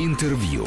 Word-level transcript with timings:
Интервью. 0.00 0.64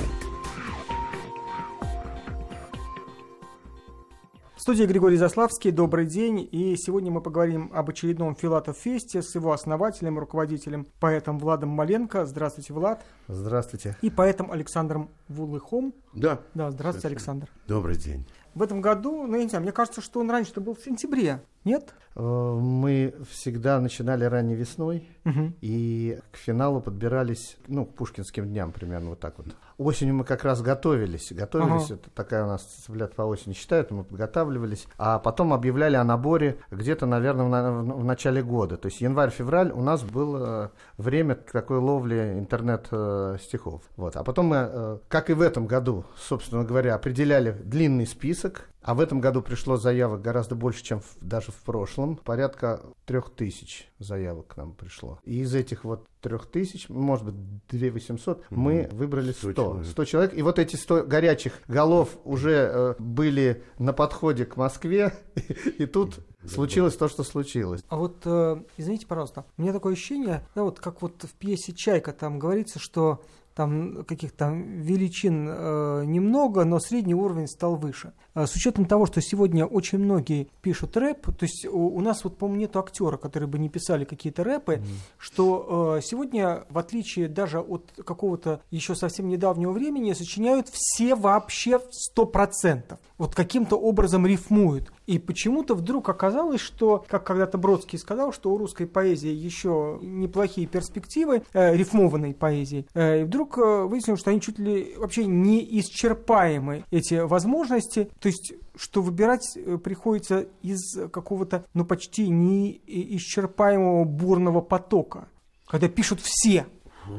В 4.58 4.62
студии 4.62 4.84
Григорий 4.84 5.16
Заславский. 5.16 5.72
Добрый 5.72 6.06
день. 6.06 6.50
И 6.52 6.76
сегодня 6.76 7.12
мы 7.12 7.22
поговорим 7.22 7.72
об 7.74 7.90
очередном 7.90 8.36
Филатов 8.36 8.78
Фесте 8.78 9.22
с 9.22 9.34
его 9.34 9.54
основателем, 9.54 10.20
руководителем, 10.20 10.86
поэтом 11.00 11.40
Владом 11.40 11.70
Маленко. 11.70 12.26
Здравствуйте, 12.26 12.74
Влад. 12.74 13.06
Здравствуйте. 13.30 13.96
И 14.02 14.10
поэтом 14.10 14.52
Александром 14.52 15.10
Вулыхом. 15.30 15.94
Да. 16.14 16.42
Да, 16.54 16.70
здравствуйте, 16.70 17.08
Александр. 17.08 17.48
Добрый 17.70 17.96
день. 17.96 18.28
В 18.54 18.62
этом 18.62 18.82
году, 18.82 19.26
ну, 19.28 19.38
я 19.38 19.44
не 19.44 19.50
знаю, 19.50 19.64
мне 19.64 19.72
кажется, 19.72 20.02
что 20.02 20.20
он 20.20 20.30
раньше-то 20.30 20.60
был 20.60 20.76
в 20.76 20.84
сентябре, 20.84 21.42
нет? 21.64 21.94
Э, 22.16 22.22
Мы 22.22 23.14
всегда 23.30 23.80
начинали 23.80 24.26
ранней 24.26 24.56
весной 24.56 25.08
Мгм. 25.24 25.56
и 25.62 26.20
к 26.32 26.36
финалу 26.38 26.82
подбирались, 26.82 27.56
ну, 27.68 27.86
к 27.86 27.94
пушкинским 27.96 28.48
дням 28.50 28.72
примерно 28.74 29.12
вот 29.12 29.20
так 29.22 29.38
вот. 29.38 29.48
Осенью 29.78 30.16
мы 30.16 30.26
как 30.26 30.44
раз 30.44 30.62
готовились. 30.62 31.32
Готовились, 31.32 31.86
Ага. 31.86 31.94
это 31.96 32.10
такая 32.10 32.44
у 32.44 32.48
нас 32.48 32.64
цыплят 32.64 33.16
по 33.16 33.22
осени 33.24 33.54
считают, 33.54 33.92
мы 33.92 34.04
подготавливались. 34.04 34.88
А 34.98 35.20
потом 35.20 35.54
объявляли 35.54 35.96
о 35.96 36.04
наборе 36.04 36.58
где-то, 36.70 37.06
наверное, 37.06 37.46
в, 37.46 37.50
на- 37.50 37.82
в 37.96 38.04
начале 38.04 38.44
года. 38.44 38.76
То 38.78 38.88
есть 38.88 39.00
январь-февраль 39.00 39.72
у 39.72 39.82
нас 39.82 40.04
было 40.04 40.72
время 40.98 41.36
такой 41.36 41.78
ловли 41.78 42.36
интернет-стихов. 42.38 43.82
Вот. 43.96 44.16
А 44.18 44.24
потом 44.24 44.48
мы, 44.48 44.56
э, 44.70 44.98
как 45.08 45.30
и 45.30 45.34
в 45.34 45.42
этом 45.42 45.66
году, 45.68 46.06
собственно 46.18 46.64
говоря, 46.64 46.96
определяли 46.96 47.52
длинный 47.52 48.06
список. 48.08 48.68
А 48.82 48.96
в 48.96 49.00
этом 49.00 49.22
году 49.22 49.42
пришло 49.42 49.78
заявок 49.78 50.22
гораздо 50.22 50.56
больше, 50.56 50.84
чем 50.84 51.02
в- 51.02 51.18
даже 51.22 51.52
в 51.52 51.62
прошлом. 51.64 52.16
Порядка 52.18 52.82
трех 53.06 53.30
тысяч 53.30 53.88
заявок 54.00 54.48
к 54.48 54.58
нам 54.58 54.74
пришло. 54.74 55.20
И 55.24 55.42
из 55.42 55.54
этих 55.54 55.84
вот 55.84 56.08
трех 56.20 56.48
тысяч, 56.48 56.90
может 56.90 57.26
быть, 57.26 57.36
2 57.70 57.92
800, 57.92 58.44
мы 58.50 58.90
выбрали 58.92 59.32
100. 59.32 59.52
100 59.52 59.84
100 59.84 60.06
человек. 60.06 60.10
человек. 60.10 60.34
И 60.38 60.42
вот 60.42 60.60
эти 60.60 60.76
100 60.76 61.04
горячих 61.04 61.54
голов 61.68 62.18
уже 62.24 62.52
э, 62.52 62.96
были 63.00 63.64
на 63.78 63.94
подходе 63.94 64.46
к 64.46 64.58
Москве. 64.58 65.14
И 65.78 65.86
тут 65.86 66.20
случилось 66.48 66.96
то, 66.96 67.08
что 67.08 67.24
случилось. 67.24 67.84
А 67.88 67.98
вот, 67.98 68.18
э, 68.26 68.64
извините, 68.78 69.06
пожалуйста, 69.06 69.46
у 69.58 69.62
меня 69.62 69.74
такое 69.74 69.94
ощущение, 69.94 70.44
да, 70.56 70.64
вот 70.64 70.80
как 70.80 71.02
вот 71.02 71.24
в 71.24 71.34
пьесе 71.34 71.74
«Чайка» 71.74 72.14
там 72.14 72.40
говорится, 72.40 72.80
что 72.80 73.22
там 73.56 74.04
каких-то 74.06 74.38
там 74.38 74.82
величин 74.82 75.48
э, 75.50 76.04
немного, 76.06 76.64
но 76.64 76.80
средний 76.80 77.16
уровень 77.16 77.48
стал 77.48 77.76
выше. 77.76 78.14
Э, 78.34 78.46
с 78.46 78.56
учетом 78.56 78.86
того, 78.86 79.06
что 79.06 79.22
сегодня 79.22 79.66
очень 79.66 80.00
многие 80.00 80.48
пишут 80.62 80.98
рэп, 80.98 81.26
то 81.26 81.44
есть 81.44 81.66
у, 81.66 81.88
у 81.96 82.02
нас 82.02 82.24
вот, 82.24 82.38
по-моему, 82.38 82.62
нету 82.62 82.80
актера, 82.80 83.18
которые 83.18 83.48
бы 83.48 83.60
не 83.60 83.70
писали 83.70 84.06
какие-то 84.06 84.44
рэпы, 84.44 84.82
что 85.18 85.98
э, 85.98 86.02
сегодня, 86.02 86.66
в 86.70 86.78
отличие 86.78 87.28
даже 87.28 87.60
от 87.60 87.92
какого-то 88.06 88.62
еще 88.72 88.96
совсем 88.96 89.28
недавнего 89.28 89.72
времени, 89.72 90.14
сочиняют 90.14 90.68
все 90.70 91.16
вообще 91.16 91.80
в 91.80 91.90
100%. 92.18 92.98
Вот 93.22 93.36
каким-то 93.36 93.76
образом 93.76 94.26
рифмуют. 94.26 94.92
И 95.06 95.20
почему-то 95.20 95.76
вдруг 95.76 96.10
оказалось, 96.10 96.60
что, 96.60 97.06
как 97.08 97.24
когда-то 97.24 97.60
Бродский 97.60 98.00
сказал, 98.00 98.34
что 98.34 98.52
у 98.52 98.58
русской 98.58 98.88
поэзии 98.88 99.30
еще 99.30 100.00
неплохие 100.02 100.66
перспективы, 100.66 101.44
э, 101.54 101.76
рифмованной 101.78 102.34
поэзии, 102.34 102.88
э, 102.96 103.22
и 103.22 103.24
вдруг 103.24 103.60
э, 103.60 103.84
выяснилось, 103.84 104.22
что 104.22 104.32
они 104.32 104.42
чуть 104.42 104.58
ли 104.58 104.96
вообще 104.98 105.26
неисчерпаемы, 105.26 106.84
эти 106.90 107.24
возможности, 107.24 108.10
то 108.20 108.26
есть 108.26 108.54
что 108.76 109.04
выбирать 109.04 109.56
э, 109.56 109.78
приходится 109.78 110.48
из 110.64 110.98
какого-то, 111.12 111.66
ну, 111.76 111.86
почти 111.86 112.28
неисчерпаемого 112.28 114.04
бурного 114.04 114.62
потока, 114.62 115.28
когда 115.68 115.88
пишут 115.90 116.22
все. 116.22 116.66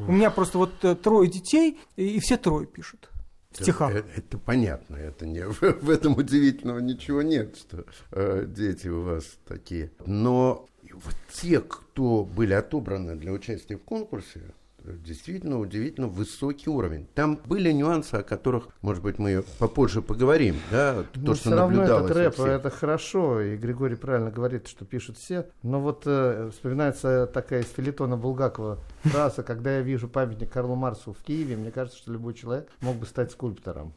У 0.09 0.11
меня 0.11 0.33
просто 0.33 0.59
вот 0.59 0.73
э, 0.83 0.97
трое 0.97 1.31
детей, 1.31 1.79
и 1.95 2.17
и 2.17 2.19
все 2.19 2.37
трое 2.37 2.67
пишут 2.67 3.12
в 3.53 3.63
стихах. 3.63 3.95
Это, 3.95 4.09
это 4.17 4.39
понятно, 4.39 4.97
это 4.97 5.27
не, 5.27 5.47
в, 5.47 5.91
этом 5.91 6.17
удивительного 6.17 6.79
ничего 6.79 7.23
нет, 7.23 7.57
что 7.57 7.85
э, 8.13 8.45
дети 8.47 8.89
у 8.89 9.03
вас 9.03 9.25
такие. 9.47 9.91
Но 10.07 10.67
вот 10.93 11.15
те, 11.33 11.61
кто 11.61 12.25
были 12.25 12.53
отобраны 12.53 13.17
для 13.17 13.33
участия 13.33 13.77
в 13.77 13.83
конкурсе, 13.83 14.41
действительно 14.85 15.59
удивительно 15.59 16.09
высокий 16.09 16.71
уровень. 16.71 17.07
Там 17.15 17.39
были 17.47 17.73
нюансы, 17.73 18.17
о 18.17 18.23
которых, 18.23 18.69
может 18.81 19.03
быть, 19.03 19.19
мы 19.19 19.45
попозже 19.59 20.03
поговорим, 20.03 20.57
да, 20.71 20.95
вот 20.95 21.07
Ну, 21.15 21.27
то, 21.27 21.35
что 21.35 21.49
все 21.51 21.57
равно 21.57 21.83
этот 21.83 22.11
рэп, 22.11 22.35
всех. 22.35 22.47
это 22.47 22.71
хорошо, 22.71 23.41
и 23.41 23.57
Григорий 23.57 23.97
правильно 23.97 24.31
говорит, 24.31 24.67
что 24.69 24.85
пишут 24.85 25.19
все. 25.19 25.47
Но 25.63 25.81
вот 25.81 26.03
э, 26.07 26.51
вспоминается 26.53 27.27
такая 27.33 27.63
из 27.63 27.71
филитона 27.71 28.17
Булгакова 28.17 28.79
фраза, 29.05 29.43
когда 29.43 29.77
я 29.77 29.81
вижу 29.83 30.09
памятник 30.09 30.51
Карлу 30.53 30.75
Марсу 30.75 31.13
в 31.13 31.19
Киеве, 31.23 31.57
мне 31.57 31.71
кажется, 31.71 31.99
что 31.99 32.13
любой 32.13 32.35
человек 32.35 32.69
мог 32.81 32.97
бы 32.97 33.07
стать 33.07 33.31
скульптором. 33.33 33.95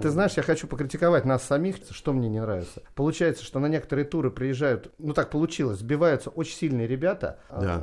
Ты 0.00 0.10
знаешь, 0.10 0.32
я 0.36 0.42
хочу 0.42 0.66
покритиковать 0.66 1.24
нас 1.24 1.42
самих, 1.44 1.76
что 1.90 2.12
мне 2.12 2.28
не 2.28 2.40
нравится. 2.40 2.82
Получается, 2.94 3.44
что 3.44 3.58
на 3.60 3.66
некоторые 3.66 4.04
туры 4.04 4.30
приезжают, 4.30 4.92
ну 4.98 5.12
так 5.12 5.30
получилось, 5.30 5.78
сбиваются 5.78 6.30
очень 6.30 6.56
сильные 6.56 6.86
ребята, 6.86 7.38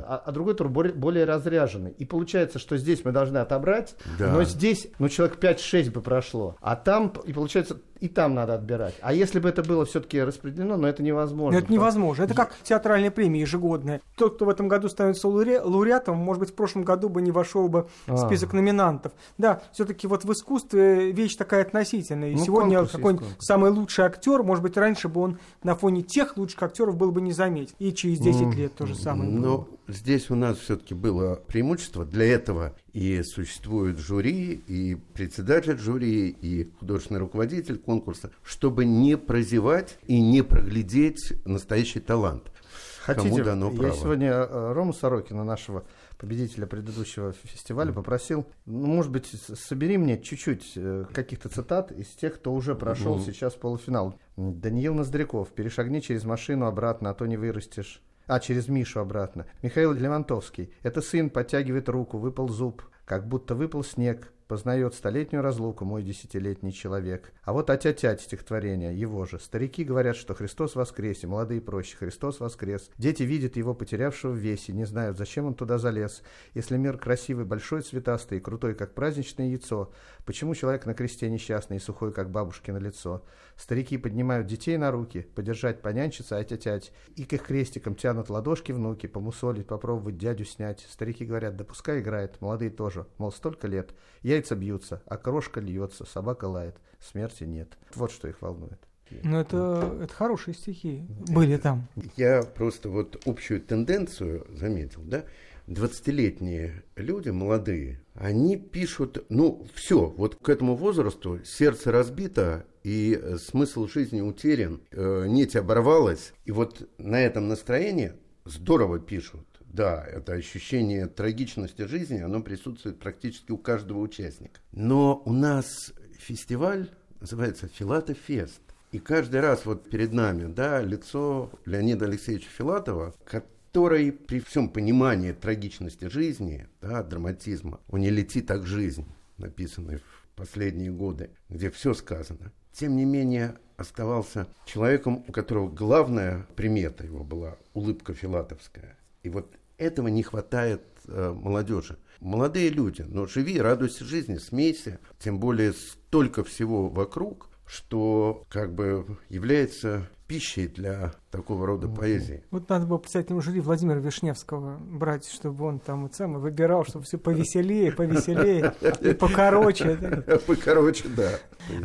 а- 0.06 0.22
а 0.24 0.32
другой 0.32 0.54
тур 0.54 0.68
более, 0.68 0.92
более 0.94 1.24
разряженный. 1.24 1.90
И 1.92 2.04
получается, 2.04 2.58
что 2.58 2.76
здесь 2.76 3.04
мы 3.04 3.12
должны 3.12 3.38
отобрать, 3.38 3.94
Да. 4.18 4.32
но 4.32 4.44
здесь, 4.44 4.88
ну, 4.98 5.08
человек 5.08 5.38
5-6 5.38 5.90
бы 5.90 6.00
прошло, 6.00 6.56
а 6.60 6.76
там, 6.76 7.12
и 7.24 7.32
получается, 7.32 7.78
и 8.02 8.08
там 8.08 8.34
надо 8.34 8.54
отбирать. 8.54 8.94
А 9.00 9.12
если 9.12 9.38
бы 9.38 9.48
это 9.48 9.62
было 9.62 9.84
все-таки 9.84 10.20
распределено, 10.20 10.76
но 10.76 10.88
это 10.88 11.02
невозможно. 11.02 11.58
Но 11.58 11.64
это 11.64 11.72
невозможно. 11.72 12.24
Это 12.24 12.34
как 12.34 12.52
театральная 12.64 13.12
премия 13.12 13.40
ежегодная. 13.42 14.00
Тот, 14.16 14.34
кто 14.34 14.44
в 14.44 14.48
этом 14.48 14.66
году 14.66 14.88
становится 14.88 15.28
лауре- 15.28 15.60
лауреатом, 15.62 16.16
может 16.16 16.40
быть, 16.40 16.50
в 16.50 16.54
прошлом 16.54 16.82
году 16.82 17.08
бы 17.08 17.22
не 17.22 17.30
вошел 17.30 17.68
бы 17.68 17.86
в 18.08 18.14
А. 18.14 18.16
список 18.16 18.52
номинантов. 18.54 19.12
Да, 19.38 19.62
все-таки 19.72 20.06
вот 20.08 20.24
в 20.24 20.32
искусстве 20.32 21.12
вещь 21.12 21.36
такая 21.36 21.62
относительная. 21.62 22.30
И 22.30 22.34
Ну, 22.36 22.44
сегодня 22.44 22.84
какой-нибудь 22.86 23.26
самый 23.38 23.70
лучший 23.70 24.04
актер, 24.04 24.42
может 24.42 24.62
быть, 24.62 24.76
раньше 24.76 25.08
бы 25.08 25.20
он 25.20 25.38
на 25.62 25.76
фоне 25.76 26.02
тех 26.02 26.36
лучших 26.36 26.62
актеров 26.62 26.96
был 26.96 27.12
бы 27.12 27.20
не 27.20 27.32
заметен. 27.32 27.74
И 27.78 27.92
через 27.92 28.18
10 28.18 28.54
лет 28.56 28.74
то 28.74 28.84
же 28.86 28.94
самое. 28.96 29.30
было 29.30 29.38
Но 29.40 29.58
бы. 29.58 29.66
здесь 29.94 30.28
у 30.30 30.34
нас 30.34 30.58
все-таки 30.58 30.94
было 30.94 31.36
преимущество. 31.46 32.04
Для 32.04 32.24
этого 32.26 32.74
и 32.92 33.22
существует 33.22 33.98
жюри, 33.98 34.62
и 34.66 34.96
председатель 35.14 35.78
жюри, 35.78 36.28
и 36.28 36.70
художественный 36.78 37.20
руководитель 37.20 37.78
конкурса, 37.78 38.30
чтобы 38.42 38.84
не 38.84 39.16
прозевать 39.16 39.98
и 40.06 40.20
не 40.20 40.42
проглядеть 40.42 41.32
настоящий 41.44 42.00
талант. 42.00 42.52
Хотите, 43.00 43.30
Кому 43.30 43.44
дано 43.44 43.70
я 43.70 43.78
право. 43.78 43.96
сегодня 43.96 44.30
э, 44.30 44.72
Рому 44.72 44.92
Сорокина, 44.92 45.42
нашего 45.42 45.84
победителя 46.18 46.66
предыдущего 46.66 47.32
фестиваля, 47.32 47.92
попросил, 47.92 48.46
ну, 48.64 48.86
может 48.86 49.10
быть, 49.10 49.26
собери 49.26 49.98
мне 49.98 50.22
чуть-чуть 50.22 50.72
э, 50.76 51.06
каких-то 51.12 51.48
цитат 51.48 51.90
из 51.90 52.06
тех, 52.08 52.36
кто 52.36 52.52
уже 52.54 52.76
прошел 52.76 53.18
сейчас 53.18 53.54
полуфинал. 53.54 54.20
Даниил 54.36 54.94
Ноздряков, 54.94 55.48
перешагни 55.48 55.98
через 55.98 56.22
машину 56.22 56.66
обратно, 56.66 57.10
а 57.10 57.14
то 57.14 57.26
не 57.26 57.36
вырастешь. 57.36 58.00
А, 58.32 58.40
через 58.40 58.66
Мишу 58.68 58.98
обратно. 59.00 59.44
Михаил 59.60 59.92
Левантовский. 59.92 60.72
Это 60.82 61.02
сын 61.02 61.28
подтягивает 61.28 61.90
руку, 61.90 62.16
выпал 62.16 62.48
зуб, 62.48 62.82
как 63.04 63.28
будто 63.28 63.54
выпал 63.54 63.84
снег. 63.84 64.32
Познает 64.52 64.92
столетнюю 64.92 65.42
разлуку 65.42 65.86
мой 65.86 66.02
десятилетний 66.02 66.72
человек. 66.72 67.32
А 67.42 67.54
вот 67.54 67.70
«Атя-тять» 67.70 68.20
стихотворение, 68.20 68.94
его 68.94 69.24
же. 69.24 69.38
Старики 69.38 69.82
говорят, 69.82 70.14
что 70.14 70.34
Христос 70.34 70.74
воскресе, 70.74 71.26
молодые 71.26 71.62
проще, 71.62 71.96
Христос 71.96 72.38
воскрес. 72.38 72.90
Дети 72.98 73.22
видят 73.22 73.56
его, 73.56 73.74
потерявшего 73.74 74.32
в 74.32 74.36
весе, 74.36 74.74
не 74.74 74.84
знают, 74.84 75.16
зачем 75.16 75.46
он 75.46 75.54
туда 75.54 75.78
залез. 75.78 76.22
Если 76.52 76.76
мир 76.76 76.98
красивый, 76.98 77.46
большой, 77.46 77.80
цветастый, 77.80 78.40
крутой, 78.40 78.74
как 78.74 78.92
праздничное 78.92 79.48
яйцо, 79.48 79.90
почему 80.26 80.54
человек 80.54 80.84
на 80.84 80.92
кресте 80.92 81.30
несчастный 81.30 81.78
и 81.78 81.80
сухой, 81.80 82.12
как 82.12 82.30
бабушкино 82.30 82.76
лицо? 82.76 83.24
Старики 83.56 83.96
поднимают 83.96 84.48
детей 84.48 84.76
на 84.76 84.90
руки, 84.90 85.22
подержать, 85.34 85.80
понянчиться, 85.80 86.36
атя-тять, 86.36 86.92
и 87.16 87.24
к 87.24 87.32
их 87.32 87.44
крестикам 87.44 87.94
тянут 87.94 88.28
ладошки 88.28 88.72
внуки, 88.72 89.06
помусолить, 89.06 89.66
попробовать 89.66 90.18
дядю 90.18 90.44
снять. 90.44 90.86
Старики 90.90 91.24
говорят, 91.24 91.56
да 91.56 91.64
пускай 91.64 92.00
играет, 92.00 92.38
молодые 92.42 92.70
тоже, 92.70 93.06
мол, 93.16 93.32
столько 93.32 93.66
лет. 93.66 93.94
Яйца 94.42 94.56
бьются, 94.56 95.02
а 95.06 95.16
крошка 95.18 95.60
льется, 95.60 96.04
собака 96.04 96.46
лает, 96.46 96.74
смерти 97.00 97.44
нет. 97.44 97.78
Вот 97.94 98.10
что 98.10 98.26
их 98.26 98.42
волнует. 98.42 98.80
Ну, 99.22 99.38
это, 99.38 99.98
это 100.02 100.12
хорошие 100.12 100.54
стихи 100.54 101.04
были 101.28 101.58
там. 101.58 101.86
Я 102.16 102.42
просто 102.42 102.88
вот 102.88 103.22
общую 103.24 103.60
тенденцию 103.60 104.44
заметил, 104.50 105.02
да? 105.04 105.24
20-летние 105.68 106.82
люди, 106.96 107.28
молодые, 107.28 108.00
они 108.14 108.56
пишут, 108.56 109.24
ну, 109.28 109.64
все, 109.74 110.06
вот 110.06 110.34
к 110.34 110.48
этому 110.48 110.74
возрасту 110.74 111.38
сердце 111.44 111.92
разбито, 111.92 112.64
и 112.82 113.16
э, 113.16 113.36
смысл 113.38 113.86
жизни 113.86 114.20
утерян, 114.20 114.80
э, 114.90 115.26
нить 115.28 115.54
оборвалась, 115.54 116.32
и 116.46 116.50
вот 116.50 116.88
на 116.98 117.20
этом 117.20 117.46
настроении 117.46 118.14
здорово 118.44 118.98
пишут. 118.98 119.46
Да, 119.72 120.04
это 120.06 120.34
ощущение 120.34 121.06
трагичности 121.06 121.86
жизни, 121.86 122.18
оно 122.18 122.42
присутствует 122.42 122.98
практически 122.98 123.52
у 123.52 123.58
каждого 123.58 124.00
участника. 124.00 124.60
Но 124.72 125.22
у 125.24 125.32
нас 125.32 125.92
фестиваль 126.18 126.90
называется 127.20 127.68
«Филатов 127.68 128.18
Фест». 128.26 128.60
И 128.90 128.98
каждый 128.98 129.40
раз 129.40 129.64
вот 129.64 129.88
перед 129.88 130.12
нами, 130.12 130.52
да, 130.52 130.82
лицо 130.82 131.50
Леонида 131.64 132.04
Алексеевича 132.04 132.50
Филатова, 132.50 133.14
который 133.24 134.12
при 134.12 134.40
всем 134.40 134.68
понимании 134.68 135.32
трагичности 135.32 136.10
жизни, 136.10 136.68
да, 136.82 137.02
драматизма, 137.02 137.80
он 137.88 138.00
не 138.00 138.10
летит 138.10 138.46
так 138.48 138.66
жизнь, 138.66 139.06
написанный 139.38 139.96
в 139.96 140.28
последние 140.36 140.90
годы, 140.90 141.30
где 141.48 141.70
все 141.70 141.94
сказано, 141.94 142.52
тем 142.72 142.96
не 142.96 143.06
менее 143.06 143.56
оставался 143.78 144.46
человеком, 144.66 145.24
у 145.26 145.32
которого 145.32 145.70
главная 145.70 146.46
примета 146.56 147.04
его 147.04 147.24
была 147.24 147.56
улыбка 147.72 148.12
филатовская. 148.12 148.98
И 149.22 149.30
вот 149.30 149.56
этого 149.82 150.08
не 150.08 150.22
хватает 150.22 150.82
э, 151.06 151.32
молодежи. 151.32 151.98
Молодые 152.20 152.68
люди, 152.68 153.02
но 153.02 153.26
живи, 153.26 153.60
радуйся 153.60 154.04
жизни, 154.04 154.38
смейся, 154.38 155.00
тем 155.18 155.40
более 155.40 155.72
столько 155.72 156.44
всего 156.44 156.88
вокруг, 156.88 157.50
что 157.66 158.44
как 158.48 158.74
бы 158.74 159.18
является 159.28 160.08
пищей 160.28 160.68
для 160.68 161.14
такого 161.32 161.66
рода 161.66 161.88
поэзии. 161.88 162.44
Вот 162.50 162.68
надо 162.68 162.86
было 162.86 163.00
писать 163.00 163.30
ему 163.30 163.40
жюри 163.40 163.60
Владимира 163.60 163.98
Вишневского 163.98 164.78
брать, 164.78 165.26
чтобы 165.26 165.64
он 165.64 165.80
там 165.80 166.02
вот 166.02 166.14
сам 166.14 166.34
выбирал, 166.34 166.84
чтобы 166.84 167.06
все 167.06 167.16
повеселее, 167.16 167.90
повеселее 167.90 168.74
и 169.00 169.14
покороче. 169.14 169.96
Покороче, 170.46 171.08
да. 171.08 171.30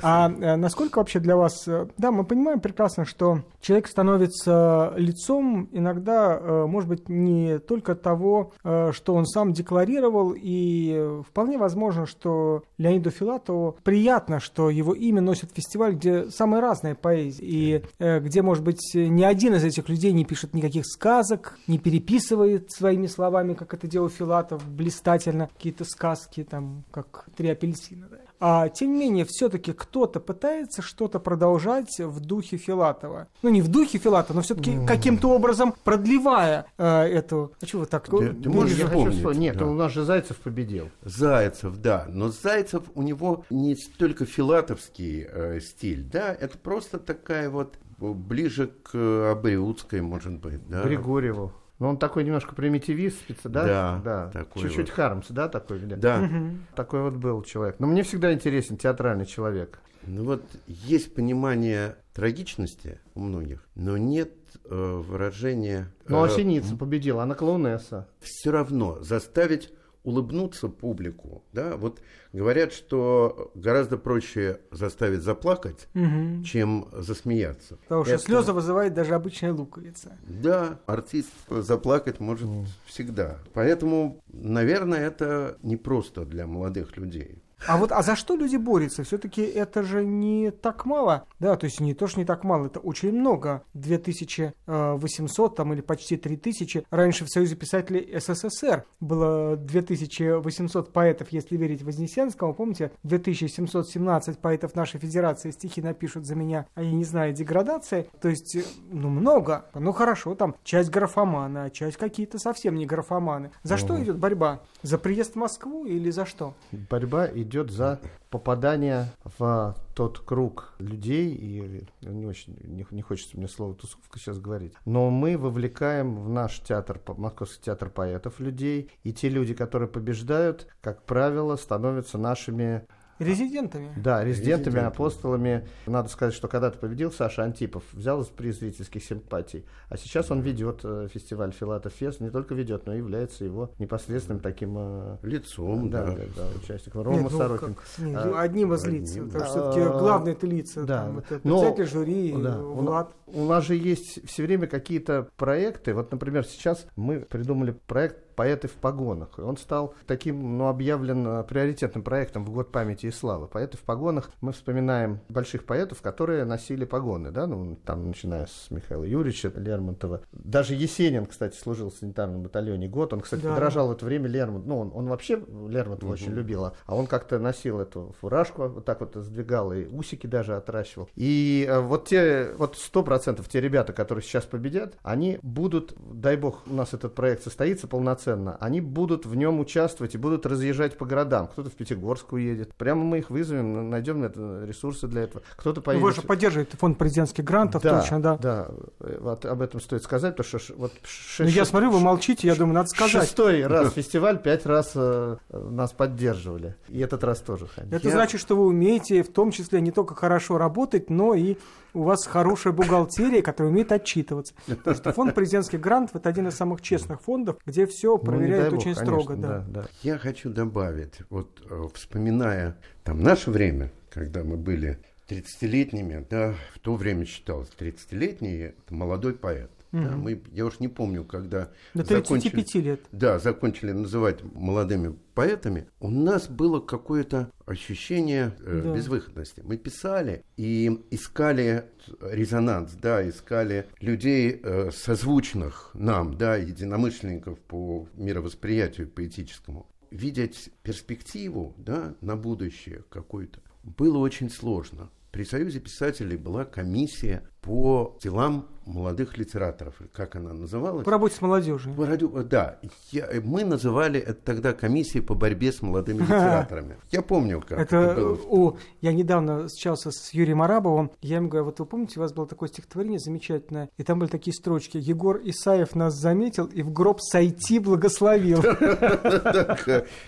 А 0.01 0.29
э, 0.29 0.55
насколько 0.55 0.99
вообще 0.99 1.19
для 1.19 1.37
вас... 1.37 1.67
Э, 1.67 1.87
да, 1.97 2.11
мы 2.11 2.25
понимаем 2.25 2.59
прекрасно, 2.59 3.05
что 3.05 3.43
человек 3.61 3.87
становится 3.87 4.93
лицом 4.97 5.69
иногда, 5.71 6.37
э, 6.37 6.65
может 6.65 6.89
быть, 6.89 7.07
не 7.07 7.59
только 7.59 7.95
того, 7.95 8.51
что 8.63 9.13
он 9.13 9.25
сам 9.25 9.53
декларировал, 9.53 10.33
и 10.35 11.21
вполне 11.29 11.57
возможно, 11.57 12.05
что 12.05 12.63
Леониду 12.77 13.11
Филатову 13.11 13.77
приятно, 13.83 14.39
что 14.39 14.69
его 14.69 14.93
имя 14.93 15.21
носит 15.21 15.51
фестиваль, 15.53 15.95
где 15.95 16.29
самые 16.29 16.61
разные 16.61 16.95
поэзии, 16.95 17.45
и 17.47 17.83
где, 17.99 18.41
может 18.41 18.63
быть, 18.63 18.81
не 18.93 19.23
один 19.23 19.36
из 19.45 19.63
этих 19.63 19.89
людей 19.89 20.11
не 20.11 20.25
пишет 20.25 20.53
никаких 20.53 20.85
сказок, 20.85 21.57
не 21.67 21.77
переписывает 21.77 22.71
своими 22.71 23.07
словами, 23.07 23.53
как 23.53 23.73
это 23.73 23.87
делал 23.87 24.09
Филатов, 24.09 24.67
блистательно 24.67 25.47
какие-то 25.47 25.85
сказки, 25.85 26.43
там, 26.43 26.83
как 26.91 27.25
«Три 27.35 27.49
апельсина». 27.49 28.07
Да? 28.09 28.17
А 28.39 28.69
тем 28.69 28.93
не 28.93 28.99
менее, 28.99 29.25
все-таки 29.25 29.73
кто-то 29.73 30.19
пытается 30.19 30.81
что-то 30.83 31.19
продолжать 31.19 31.99
в 31.99 32.19
духе 32.19 32.57
Филатова. 32.57 33.27
Ну, 33.41 33.49
не 33.49 33.61
в 33.61 33.67
духе 33.67 33.97
Филатова, 33.97 34.37
но 34.37 34.41
все-таки 34.43 34.71
mm. 34.71 34.85
каким-то 34.85 35.29
образом 35.29 35.73
продлевая 35.83 36.67
э, 36.77 36.85
эту... 36.85 37.53
А 37.59 37.65
что 37.65 37.79
вы 37.79 37.85
так... 37.87 38.05
Ты, 38.07 38.33
ты 38.33 38.49
можешь 38.49 38.77
я 38.77 38.87
помнить, 38.87 39.23
хочу 39.23 39.39
Нет, 39.39 39.57
да. 39.57 39.65
у 39.65 39.73
нас 39.73 39.91
же 39.91 40.03
Зайцев 40.03 40.37
победил. 40.37 40.89
Зайцев, 41.03 41.77
да. 41.77 42.05
Но 42.09 42.29
Зайцев, 42.29 42.83
у 42.93 43.01
него 43.01 43.43
не 43.49 43.75
столько 43.75 44.25
филатовский 44.25 45.25
э, 45.27 45.59
стиль, 45.59 46.03
да, 46.03 46.31
это 46.33 46.57
просто 46.59 46.99
такая 46.99 47.49
вот 47.49 47.77
ближе 47.99 48.67
к 48.67 49.31
Абриутской, 49.31 50.01
может 50.01 50.33
быть, 50.39 50.67
да. 50.67 50.83
Григорьеву. 50.83 51.53
Но 51.79 51.89
он 51.89 51.97
такой 51.97 52.23
немножко 52.23 52.55
примитивист, 52.55 53.19
спеца, 53.19 53.49
да? 53.49 53.65
Да. 53.65 54.01
да. 54.03 54.31
Такой 54.31 54.63
Чуть-чуть 54.63 54.87
вот. 54.87 54.95
Хармс, 54.95 55.27
да, 55.29 55.47
такой? 55.47 55.79
Да. 55.79 56.21
Угу. 56.21 56.57
Такой 56.75 57.01
вот 57.03 57.13
был 57.13 57.43
человек. 57.43 57.75
Но 57.79 57.87
мне 57.87 58.03
всегда 58.03 58.33
интересен 58.33 58.77
театральный 58.77 59.25
человек. 59.25 59.79
Ну 60.07 60.23
вот 60.23 60.43
есть 60.67 61.13
понимание 61.13 61.97
трагичности 62.13 62.99
у 63.13 63.19
многих, 63.19 63.67
но 63.75 63.97
нет 63.97 64.31
э, 64.63 65.01
выражения... 65.05 65.91
Ну, 66.07 66.23
а 66.23 66.29
Синица 66.29 66.75
э, 66.75 66.77
победила, 66.77 67.23
она 67.23 67.35
клоунесса. 67.35 68.07
Все 68.21 68.51
равно 68.51 68.99
заставить 69.01 69.69
улыбнуться 70.07 70.69
публику, 70.69 71.43
да, 71.51 71.75
вот 71.75 72.01
говорят, 72.31 72.71
что 72.71 73.51
гораздо 73.55 73.97
проще 73.97 74.61
заставить 74.71 75.21
заплакать, 75.21 75.89
угу. 75.93 76.43
чем 76.45 76.87
засмеяться. 76.93 77.75
Потому 77.83 78.05
что 78.05 78.13
Это... 78.13 78.23
слезы 78.23 78.53
вызывает 78.53 78.93
даже 78.93 79.15
обычная 79.15 79.51
луковица. 79.51 80.17
Да, 80.25 80.79
артист 80.85 81.31
заплакать 81.49 82.21
может 82.21 82.47
mm. 82.47 82.65
всегда. 82.85 83.39
Поэтому, 83.53 84.21
наверное, 84.31 85.05
это 85.05 85.57
не 85.61 85.75
просто 85.75 86.23
для 86.23 86.47
молодых 86.47 86.95
людей. 86.95 87.43
А 87.65 87.77
вот, 87.77 87.91
а 87.91 88.01
за 88.01 88.15
что 88.15 88.35
люди 88.35 88.55
борются? 88.55 89.03
Все-таки 89.03 89.41
это 89.41 89.83
же 89.83 90.05
не 90.05 90.51
так 90.51 90.85
мало, 90.85 91.25
да, 91.39 91.55
то 91.55 91.65
есть 91.65 91.79
не 91.79 91.93
то, 91.93 92.07
что 92.07 92.19
не 92.19 92.25
так 92.25 92.43
мало, 92.43 92.67
это 92.67 92.79
очень 92.79 93.11
много. 93.11 93.63
2800 93.73 95.55
там 95.55 95.73
или 95.73 95.81
почти 95.81 96.17
3000. 96.17 96.85
Раньше 96.89 97.25
в 97.25 97.29
Союзе 97.29 97.55
писателей 97.55 98.17
СССР 98.19 98.85
было 98.99 99.55
2800 99.57 100.93
поэтов, 100.93 101.29
если 101.31 101.57
верить 101.57 101.81
Вознесенскому. 101.81 102.53
Помните, 102.53 102.91
2717 103.03 104.39
поэтов 104.39 104.75
нашей 104.75 104.99
федерации 104.99 105.51
стихи 105.51 105.81
напишут 105.81 106.25
за 106.25 106.35
меня, 106.35 106.67
а 106.75 106.83
я 106.83 106.91
не 106.91 107.03
знаю, 107.03 107.33
деградация. 107.33 108.07
То 108.21 108.29
есть, 108.29 108.57
ну, 108.91 109.09
много. 109.09 109.65
Ну, 109.73 109.91
хорошо, 109.91 110.35
там 110.35 110.55
часть 110.63 110.89
графомана, 110.89 111.65
а 111.65 111.69
часть 111.69 111.97
какие-то 111.97 112.39
совсем 112.39 112.75
не 112.75 112.85
графоманы. 112.85 113.51
За 113.63 113.75
угу. 113.75 113.79
что 113.79 114.03
идет 114.03 114.17
борьба? 114.17 114.61
За 114.83 114.97
приезд 114.97 115.33
в 115.33 115.37
Москву 115.37 115.85
или 115.85 116.09
за 116.11 116.25
что? 116.25 116.53
Борьба 116.71 117.25
и 117.25 117.43
идет 117.47 117.71
за 117.71 117.99
попадание 118.29 119.11
в 119.37 119.75
тот 119.95 120.19
круг 120.19 120.73
людей, 120.79 121.33
и 121.33 121.87
не 122.01 122.25
очень 122.25 122.57
не, 122.61 122.85
не 122.91 123.01
хочется 123.01 123.37
мне 123.37 123.47
слово 123.47 123.73
тусовка 123.73 124.19
сейчас 124.19 124.39
говорить, 124.39 124.73
но 124.85 125.09
мы 125.09 125.37
вовлекаем 125.37 126.15
в 126.19 126.29
наш 126.29 126.59
театр, 126.59 127.01
Московский 127.17 127.63
театр 127.63 127.89
поэтов 127.89 128.39
людей, 128.39 128.91
и 129.03 129.13
те 129.13 129.29
люди, 129.29 129.53
которые 129.53 129.89
побеждают, 129.89 130.67
как 130.81 131.03
правило, 131.03 131.55
становятся 131.55 132.17
нашими 132.17 132.85
Резидентами. 133.19 133.91
Да, 133.97 134.23
резидентами, 134.23 134.65
резидентами, 134.65 134.87
апостолами. 134.87 135.67
Надо 135.85 136.09
сказать, 136.09 136.33
что 136.33 136.47
когда-то 136.47 136.77
победил 136.77 137.11
Саша 137.11 137.43
Антипов, 137.43 137.83
взял 137.93 138.23
приз 138.25 138.59
зрительских 138.59 139.03
симпатий. 139.03 139.65
А 139.89 139.97
сейчас 139.97 140.31
он 140.31 140.41
ведет 140.41 140.81
э, 140.83 141.07
фестиваль 141.11 141.51
Филатов 141.51 141.93
Фест, 141.93 142.19
не 142.19 142.29
только 142.29 142.53
ведет, 142.53 142.85
но 142.85 142.93
и 142.93 142.97
является 142.97 143.43
его 143.43 143.71
непосредственным 143.79 144.39
таким... 144.39 144.75
Э, 144.77 145.17
Лицом, 145.23 145.89
да. 145.89 146.05
Да, 146.05 146.11
да, 146.15 146.23
да 146.35 146.43
участником. 146.61 147.01
Рома 147.01 147.21
Нет, 147.21 147.31
ну, 147.31 147.37
Сорокин. 147.37 147.75
Как, 147.75 148.25
а, 148.25 148.41
одним 148.41 148.73
из 148.73 148.85
лиц. 148.85 149.11
Одним. 149.11 149.25
Потому 149.27 149.45
что 149.45 149.71
все-таки 149.71 149.97
главные 149.99 150.33
это 150.35 150.47
лица. 150.47 150.83
Да. 150.83 151.05
Там, 151.05 151.19
это 151.19 151.39
но, 151.43 151.75
жюри, 151.85 152.35
да, 152.37 152.57
Влад. 152.57 153.13
У, 153.25 153.43
у 153.43 153.47
нас 153.47 153.65
же 153.65 153.75
есть 153.75 154.27
все 154.27 154.43
время 154.43 154.67
какие-то 154.67 155.27
проекты. 155.37 155.93
Вот, 155.93 156.11
например, 156.11 156.45
сейчас 156.45 156.85
мы 156.95 157.21
придумали 157.21 157.71
проект 157.71 158.26
«Поэты 158.37 158.67
в 158.69 158.75
погонах». 158.75 159.37
И 159.37 159.41
он 159.41 159.57
стал 159.57 159.95
таким, 160.05 160.57
ну, 160.57 160.67
объявлен 160.67 161.27
э, 161.27 161.43
приоритетным 161.43 162.03
проектом 162.03 162.45
в 162.45 162.51
год 162.51 162.71
памяти 162.71 163.07
и 163.07 163.11
славы. 163.11 163.47
«Поэты 163.47 163.77
в 163.77 163.81
погонах» 163.81 164.29
мы 164.39 164.53
вспоминаем 164.53 165.19
больших 165.27 165.65
поэтов, 165.65 166.01
которые 166.01 166.45
носили 166.45 166.85
погоны, 166.85 167.31
да, 167.31 167.47
ну, 167.47 167.77
там, 167.83 168.07
начиная 168.07 168.45
с 168.45 168.67
Михаила 168.69 169.03
Юрьевича 169.03 169.51
Лермонтова. 169.55 170.21
Даже 170.31 170.75
Есенин, 170.75 171.25
кстати, 171.25 171.57
служил 171.57 171.89
в 171.89 171.95
санитарном 171.95 172.43
батальоне 172.43 172.87
год. 172.87 173.11
Он, 173.11 173.21
кстати, 173.21 173.41
да. 173.41 173.53
подражал 173.53 173.87
в 173.87 173.91
это 173.91 174.05
время 174.05 174.27
Лермонтову. 174.27 174.69
Ну, 174.69 174.79
он, 174.79 174.91
он 174.93 175.07
вообще 175.09 175.41
Лермонтова 175.67 176.09
угу. 176.09 176.13
очень 176.13 176.31
любил, 176.31 176.65
а 176.65 176.95
он 176.95 177.07
как-то 177.07 177.39
носил 177.39 177.79
эту 177.79 178.15
фуражку, 178.21 178.67
вот 178.67 178.85
так 178.85 179.01
вот 179.01 179.15
сдвигал, 179.15 179.73
и 179.73 179.85
усики 179.85 180.27
даже 180.27 180.55
отращивал. 180.55 181.09
И 181.15 181.65
э, 181.67 181.79
вот 181.79 182.05
те, 182.05 182.51
вот 182.57 182.77
сто 182.77 183.03
процентов 183.03 183.49
те 183.49 183.59
ребята, 183.59 183.93
которые 183.93 184.23
сейчас 184.23 184.45
победят, 184.45 184.95
они 185.01 185.39
будут, 185.41 185.95
дай 185.97 186.37
бог, 186.37 186.63
у 186.67 186.73
нас 186.73 186.93
этот 186.93 187.15
проект 187.15 187.43
состоится 187.43 187.87
полноценно, 187.87 188.26
полноценно, 188.27 188.57
они 188.59 188.81
будут 188.81 189.25
в 189.25 189.35
нем 189.35 189.59
участвовать 189.59 190.15
и 190.15 190.17
будут 190.17 190.45
разъезжать 190.45 190.97
по 190.97 191.05
городам. 191.05 191.47
Кто-то 191.47 191.69
в 191.69 191.73
Пятигорск 191.73 192.33
уедет. 192.33 192.73
Прямо 192.75 193.03
мы 193.03 193.19
их 193.19 193.29
вызовем, 193.29 193.89
найдем 193.89 194.23
ресурсы 194.65 195.07
для 195.07 195.23
этого. 195.23 195.43
Кто-то 195.55 195.81
поедет... 195.81 196.01
Ну, 196.01 196.07
вы 196.09 196.13
же 196.13 196.21
поддерживаете 196.21 196.77
фонд 196.77 196.97
президентских 196.97 197.43
грантов, 197.43 197.81
да, 197.81 197.99
точно, 197.99 198.21
да? 198.21 198.37
Да, 198.37 198.67
вот 198.99 199.45
об 199.45 199.61
этом 199.61 199.79
стоит 199.79 200.03
сказать, 200.03 200.35
потому 200.35 200.59
что 200.59 200.73
вот... 200.75 200.91
Шесть, 201.03 201.39
ну, 201.39 201.55
я 201.55 201.65
смотрю, 201.65 201.91
вы 201.91 201.99
молчите, 201.99 202.47
я 202.47 202.55
думаю, 202.55 202.75
надо 202.75 202.89
сказать. 202.89 203.23
Шестой 203.23 203.65
раз 203.65 203.93
фестиваль, 203.93 204.41
пять 204.41 204.65
раз 204.65 204.91
э, 204.95 205.37
нас 205.49 205.91
поддерживали. 205.91 206.75
И 206.89 206.99
этот 206.99 207.23
раз 207.23 207.39
тоже. 207.39 207.67
Это 207.91 208.09
значит, 208.09 208.41
что 208.41 208.55
вы 208.55 208.65
умеете 208.67 209.23
в 209.23 209.31
том 209.31 209.51
числе 209.51 209.81
не 209.81 209.91
только 209.91 210.15
хорошо 210.15 210.57
работать, 210.57 211.09
но 211.09 211.33
и 211.33 211.57
у 211.97 212.03
вас 212.03 212.27
хорошая 212.27 212.73
бухгалтерия, 212.73 213.41
которая 213.41 213.71
умеет 213.71 213.91
отчитываться. 213.91 214.53
Потому 214.67 214.95
что 214.95 215.13
фонд 215.13 215.35
президентских 215.35 215.79
грантов– 215.79 216.15
это 216.17 216.29
один 216.29 216.47
из 216.47 216.55
самых 216.55 216.81
честных 216.81 217.21
фондов, 217.21 217.57
где 217.65 217.87
все 217.87 218.17
ну, 218.17 218.19
проверяют 218.19 218.71
ну, 218.71 218.77
очень 218.77 218.93
бог, 218.93 219.03
строго. 219.03 219.33
Конечно, 219.33 219.47
да. 219.47 219.65
Да, 219.67 219.81
да. 219.81 219.87
Я 220.03 220.17
хочу 220.17 220.49
добавить, 220.49 221.15
вот 221.29 221.61
э, 221.69 221.87
вспоминая 221.95 222.77
там 223.03 223.21
наше 223.23 223.49
время, 223.49 223.91
когда 224.11 224.43
мы 224.43 224.57
были 224.57 224.99
30-летними, 225.27 226.25
да, 226.29 226.53
в 226.75 226.79
то 226.79 226.95
время 226.95 227.25
считалось 227.25 227.69
30-летний 227.77 228.57
это 228.57 228.93
молодой 228.93 229.33
поэт. 229.33 229.71
Угу. 229.91 230.03
Да, 230.03 230.15
мы, 230.17 230.43
я 230.51 230.65
уж 230.65 230.79
не 230.79 230.87
помню, 230.87 231.23
когда 231.23 231.69
До 231.93 232.03
35 232.03 232.27
закончили, 232.27 232.81
лет. 232.81 233.01
Да, 233.11 233.39
закончили 233.39 233.91
называть 233.91 234.43
молодыми 234.43 235.17
поэтами, 235.33 235.87
у 235.99 236.09
нас 236.09 236.47
было 236.47 236.79
какое-то 236.79 237.51
ощущение 237.65 238.55
э, 238.59 238.81
да. 238.83 238.95
безвыходности. 238.95 239.61
Мы 239.63 239.77
писали 239.77 240.43
и 240.57 241.05
искали 241.11 241.85
резонанс, 242.21 242.93
да, 242.93 243.27
искали 243.27 243.87
людей 243.99 244.59
э, 244.61 244.91
созвучных 244.91 245.91
нам, 245.93 246.37
да, 246.37 246.55
единомышленников 246.55 247.59
по 247.59 248.07
мировосприятию 248.15 249.09
поэтическому. 249.09 249.87
Видеть 250.09 250.69
перспективу, 250.83 251.75
да, 251.77 252.15
на 252.21 252.35
будущее 252.35 253.03
какой-то 253.09 253.59
было 253.83 254.17
очень 254.17 254.49
сложно. 254.49 255.09
При 255.31 255.43
Союзе 255.43 255.79
писателей 255.79 256.37
была 256.37 256.65
комиссия 256.65 257.43
по 257.61 258.17
делам 258.21 258.69
молодых 258.87 259.37
литераторов, 259.37 259.95
как 260.13 260.35
она 260.35 260.53
называлась? 260.53 261.05
По 261.05 261.11
работе 261.11 261.35
с 261.35 261.41
молодежью. 261.41 261.93
По 261.93 262.43
да. 262.43 262.79
Я, 263.11 263.27
мы 263.43 263.63
называли 263.63 264.19
это 264.19 264.41
тогда 264.41 264.73
комиссией 264.73 265.23
по 265.23 265.35
борьбе 265.35 265.71
с 265.71 265.81
молодыми 265.81 266.21
литераторами. 266.21 266.97
Я 267.11 267.21
помню, 267.21 267.61
как 267.67 267.79
это, 267.79 267.97
это 267.97 268.21
было. 268.21 268.39
О, 268.49 268.77
я 269.01 269.13
недавно 269.13 269.67
встречался 269.67 270.11
с 270.11 270.33
Юрием 270.33 270.61
Арабовым. 270.61 271.11
Я 271.21 271.37
ему 271.37 271.49
говорю, 271.49 271.65
вот 271.65 271.79
вы 271.79 271.85
помните, 271.85 272.19
у 272.19 272.21
вас 272.21 272.33
было 272.33 272.47
такое 272.47 272.69
стихотворение 272.69 273.19
замечательное, 273.19 273.89
и 273.97 274.03
там 274.03 274.19
были 274.19 274.29
такие 274.29 274.53
строчки. 274.53 274.97
Егор 274.97 275.39
Исаев 275.43 275.95
нас 275.95 276.15
заметил 276.15 276.65
и 276.65 276.81
в 276.81 276.91
гроб 276.91 277.19
сойти 277.21 277.79
благословил. 277.79 278.63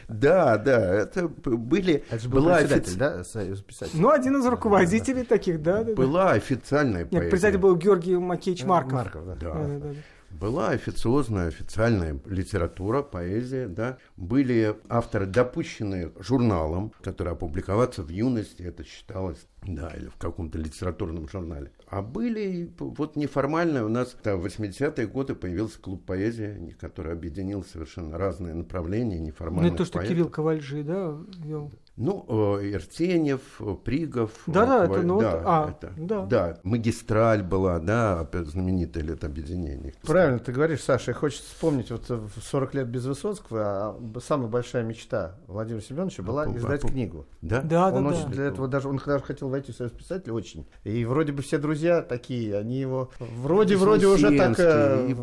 Да, 0.07 0.57
да, 0.57 0.93
это 0.95 1.27
были... 1.27 2.03
Это 2.09 2.29
был 2.29 2.45
председатель, 2.45 2.97
да, 2.97 3.23
Союз 3.23 3.61
писателей? 3.61 4.01
Ну, 4.01 4.09
один 4.09 4.37
из 4.37 4.45
руководителей 4.45 5.23
таких, 5.23 5.61
да. 5.61 5.83
Была 5.83 6.31
официальная 6.31 7.05
поэзия. 7.05 7.29
Председатель 7.29 7.59
был 7.59 7.75
Георгий 7.75 8.17
Макеевич 8.49 8.65
Марков. 8.65 8.93
Марков, 8.93 9.39
да. 9.39 9.93
Была 10.31 10.69
официозная, 10.69 11.47
официальная 11.47 12.19
литература, 12.25 13.01
поэзия, 13.01 13.67
да. 13.67 13.97
Были 14.15 14.75
авторы, 14.87 15.25
допущенные 15.25 16.11
журналом, 16.19 16.93
который 17.01 17.33
опубликоваться 17.33 18.03
в 18.03 18.09
юности, 18.09 18.61
это 18.61 18.83
считалось, 18.83 19.47
да, 19.63 19.89
или 19.97 20.07
в 20.07 20.17
каком-то 20.17 20.59
литературном 20.59 21.27
журнале. 21.27 21.71
А 21.87 22.03
были 22.03 22.71
вот 22.77 23.15
неформально, 23.15 23.83
у 23.83 23.89
нас 23.89 24.15
в 24.23 24.27
80-е 24.27 25.07
годы 25.07 25.33
появился 25.33 25.79
клуб 25.79 26.05
поэзии, 26.05 26.75
который 26.79 27.13
объединил 27.13 27.63
совершенно 27.63 28.17
разные 28.17 28.53
направления 28.53 29.19
неформальных 29.19 29.71
Ну, 29.71 29.77
то, 29.77 29.85
что 29.85 29.97
поэтов. 29.97 30.15
Кирилл 30.15 30.29
Ковальжи, 30.29 30.83
да, 30.83 31.17
вел? 31.43 31.71
Ну, 31.99 32.25
э, 32.29 32.71
Иртенев, 32.71 33.41
э, 33.59 33.75
Пригов. 33.83 34.31
Да, 34.47 34.65
да, 34.65 34.85
это, 34.85 35.01
ну, 35.01 35.19
да, 35.19 35.41
а, 35.45 35.69
это, 35.69 35.93
да. 35.97 36.25
да, 36.25 36.57
магистраль 36.63 37.43
была, 37.43 37.79
да, 37.79 38.25
знаменитое 38.31 39.03
лет 39.03 39.25
объединение. 39.25 39.93
Правильно 40.03 40.39
ты 40.39 40.53
говоришь, 40.53 40.81
Саша, 40.81 41.11
хочется 41.11 41.49
вспомнить, 41.49 41.91
вот 41.91 42.07
в 42.07 42.41
40 42.41 42.73
лет 42.75 42.87
без 42.87 43.03
Высоцкого, 43.03 43.61
а 43.61 44.19
самая 44.21 44.47
большая 44.47 44.83
мечта 44.83 45.35
Владимира 45.47 45.81
Семеновича 45.81 46.23
была 46.23 46.43
а, 46.43 46.55
издать 46.55 46.85
а, 46.85 46.87
книгу. 46.87 47.27
Да? 47.41 47.61
Да, 47.63 47.89
он 47.89 48.05
да, 48.05 48.11
очень 48.11 48.27
да. 48.27 48.29
для 48.29 48.43
этого 48.45 48.69
даже, 48.69 48.87
он 48.87 49.01
даже 49.05 49.25
хотел 49.25 49.49
войти 49.49 49.73
в 49.73 49.75
союз 49.75 49.91
писателей 49.91 50.31
очень. 50.31 50.65
И 50.85 51.03
вроде 51.03 51.33
бы 51.33 51.41
все 51.41 51.57
друзья 51.57 52.01
такие, 52.01 52.57
они 52.57 52.79
его 52.79 53.11
вроде, 53.19 53.75
вроде 53.75 54.07
уже 54.07 54.37
так 54.37 54.57
э, 54.57 55.07
и 55.09 55.13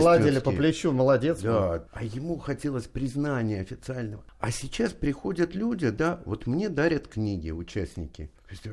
гладили 0.00 0.38
по 0.38 0.50
плечу, 0.50 0.92
молодец. 0.92 1.42
Да, 1.42 1.84
а 1.92 2.02
ему 2.02 2.38
хотелось 2.38 2.84
признания 2.84 3.60
официального. 3.60 4.24
А 4.40 4.50
сейчас 4.50 4.92
приходят 4.92 5.54
люди, 5.54 5.90
да, 5.90 6.05
вот 6.24 6.46
мне 6.46 6.68
дарят 6.68 7.08
книги 7.08 7.50
участники 7.50 8.30